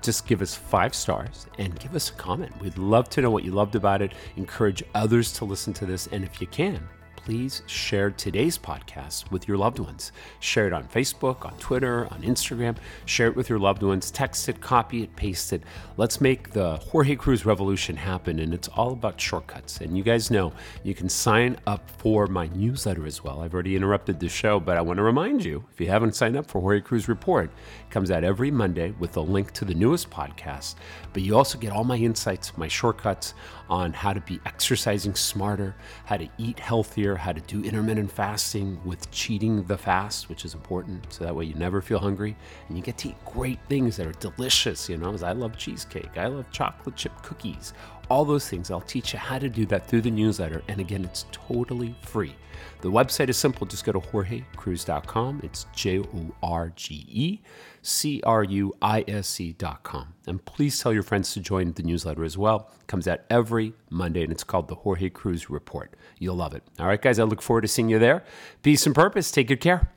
just 0.01 0.27
give 0.27 0.41
us 0.41 0.55
five 0.55 0.93
stars 0.93 1.47
and 1.57 1.77
give 1.79 1.95
us 1.95 2.09
a 2.09 2.13
comment. 2.13 2.59
We'd 2.61 2.77
love 2.77 3.09
to 3.09 3.21
know 3.21 3.31
what 3.31 3.43
you 3.43 3.51
loved 3.51 3.75
about 3.75 4.01
it. 4.01 4.13
Encourage 4.35 4.83
others 4.93 5.33
to 5.33 5.45
listen 5.45 5.73
to 5.73 5.85
this. 5.85 6.07
And 6.07 6.23
if 6.23 6.39
you 6.39 6.47
can, 6.47 6.87
please 7.27 7.61
share 7.67 8.09
today's 8.09 8.57
podcast 8.57 9.29
with 9.31 9.49
your 9.49 9.57
loved 9.57 9.79
ones. 9.79 10.13
Share 10.39 10.65
it 10.65 10.71
on 10.71 10.87
Facebook, 10.87 11.45
on 11.45 11.51
Twitter, 11.57 12.07
on 12.09 12.21
Instagram. 12.21 12.77
Share 13.03 13.27
it 13.27 13.35
with 13.35 13.49
your 13.49 13.59
loved 13.59 13.83
ones. 13.83 14.11
Text 14.11 14.47
it, 14.47 14.61
copy 14.61 15.03
it, 15.03 15.13
paste 15.17 15.51
it. 15.51 15.61
Let's 15.97 16.21
make 16.21 16.51
the 16.51 16.77
Jorge 16.77 17.17
Cruise 17.17 17.45
revolution 17.45 17.97
happen. 17.97 18.39
And 18.39 18.53
it's 18.53 18.69
all 18.69 18.93
about 18.93 19.19
shortcuts. 19.19 19.81
And 19.81 19.97
you 19.97 20.05
guys 20.05 20.31
know 20.31 20.53
you 20.83 20.95
can 20.95 21.09
sign 21.09 21.57
up 21.67 21.89
for 21.97 22.27
my 22.27 22.47
newsletter 22.55 23.05
as 23.05 23.21
well. 23.21 23.41
I've 23.41 23.53
already 23.53 23.75
interrupted 23.75 24.21
the 24.21 24.29
show, 24.29 24.61
but 24.61 24.77
I 24.77 24.81
want 24.81 24.95
to 24.95 25.03
remind 25.03 25.43
you 25.43 25.65
if 25.73 25.81
you 25.81 25.87
haven't 25.87 26.15
signed 26.15 26.37
up 26.37 26.47
for 26.47 26.61
Jorge 26.61 26.79
Cruise 26.79 27.09
Report, 27.09 27.51
comes 27.89 28.11
out 28.11 28.23
every 28.23 28.51
Monday 28.51 28.93
with 28.99 29.17
a 29.17 29.21
link 29.21 29.51
to 29.53 29.65
the 29.65 29.73
newest 29.73 30.09
podcast. 30.09 30.75
But 31.13 31.23
you 31.23 31.35
also 31.35 31.57
get 31.57 31.71
all 31.71 31.83
my 31.83 31.97
insights, 31.97 32.57
my 32.57 32.67
shortcuts 32.67 33.33
on 33.69 33.93
how 33.93 34.13
to 34.13 34.21
be 34.21 34.39
exercising 34.45 35.15
smarter, 35.15 35.75
how 36.05 36.17
to 36.17 36.27
eat 36.37 36.59
healthier, 36.59 37.15
how 37.15 37.31
to 37.31 37.41
do 37.41 37.63
intermittent 37.63 38.11
fasting 38.11 38.79
with 38.85 39.09
cheating 39.11 39.63
the 39.63 39.77
fast, 39.77 40.29
which 40.29 40.45
is 40.45 40.53
important. 40.53 41.11
So 41.11 41.23
that 41.23 41.35
way 41.35 41.45
you 41.45 41.55
never 41.55 41.81
feel 41.81 41.99
hungry 41.99 42.35
and 42.67 42.77
you 42.77 42.83
get 42.83 42.97
to 42.99 43.09
eat 43.09 43.25
great 43.25 43.59
things 43.69 43.97
that 43.97 44.07
are 44.07 44.13
delicious. 44.13 44.89
You 44.89 44.97
know, 44.97 45.13
as 45.13 45.23
I 45.23 45.31
love 45.31 45.57
cheesecake, 45.57 46.17
I 46.17 46.27
love 46.27 46.49
chocolate 46.51 46.95
chip 46.95 47.21
cookies, 47.23 47.73
all 48.09 48.25
those 48.25 48.47
things. 48.49 48.71
I'll 48.71 48.81
teach 48.81 49.13
you 49.13 49.19
how 49.19 49.39
to 49.39 49.49
do 49.49 49.65
that 49.67 49.87
through 49.87 50.01
the 50.01 50.11
newsletter. 50.11 50.63
And 50.67 50.79
again, 50.79 51.03
it's 51.03 51.25
totally 51.31 51.95
free. 52.01 52.35
The 52.81 52.91
website 52.91 53.29
is 53.29 53.37
simple. 53.37 53.65
Just 53.67 53.85
go 53.85 53.91
to 53.91 53.99
jorgecruise.com. 53.99 55.41
It's 55.43 55.65
J 55.75 55.99
O 55.99 56.35
R 56.43 56.71
G 56.75 57.05
E 57.09 57.41
C 57.81 58.21
R 58.25 58.43
U 58.43 58.73
I 58.81 59.03
S 59.07 59.39
E.com. 59.39 60.13
And 60.27 60.43
please 60.43 60.79
tell 60.79 60.93
your 60.93 61.03
friends 61.03 61.33
to 61.33 61.39
join 61.39 61.73
the 61.73 61.83
newsletter 61.83 62.23
as 62.23 62.37
well. 62.37 62.71
It 62.79 62.87
comes 62.87 63.07
out 63.07 63.21
every 63.29 63.73
Monday 63.89 64.23
and 64.23 64.31
it's 64.31 64.43
called 64.43 64.67
the 64.67 64.75
Jorge 64.75 65.09
Cruise 65.09 65.49
Report. 65.49 65.93
You'll 66.19 66.35
love 66.35 66.53
it. 66.53 66.63
All 66.79 66.87
right, 66.87 67.01
guys, 67.01 67.19
I 67.19 67.23
look 67.23 67.41
forward 67.41 67.61
to 67.61 67.67
seeing 67.67 67.89
you 67.89 67.99
there. 67.99 68.23
Peace 68.61 68.85
and 68.85 68.93
purpose. 68.93 69.31
Take 69.31 69.47
good 69.47 69.61
care. 69.61 69.89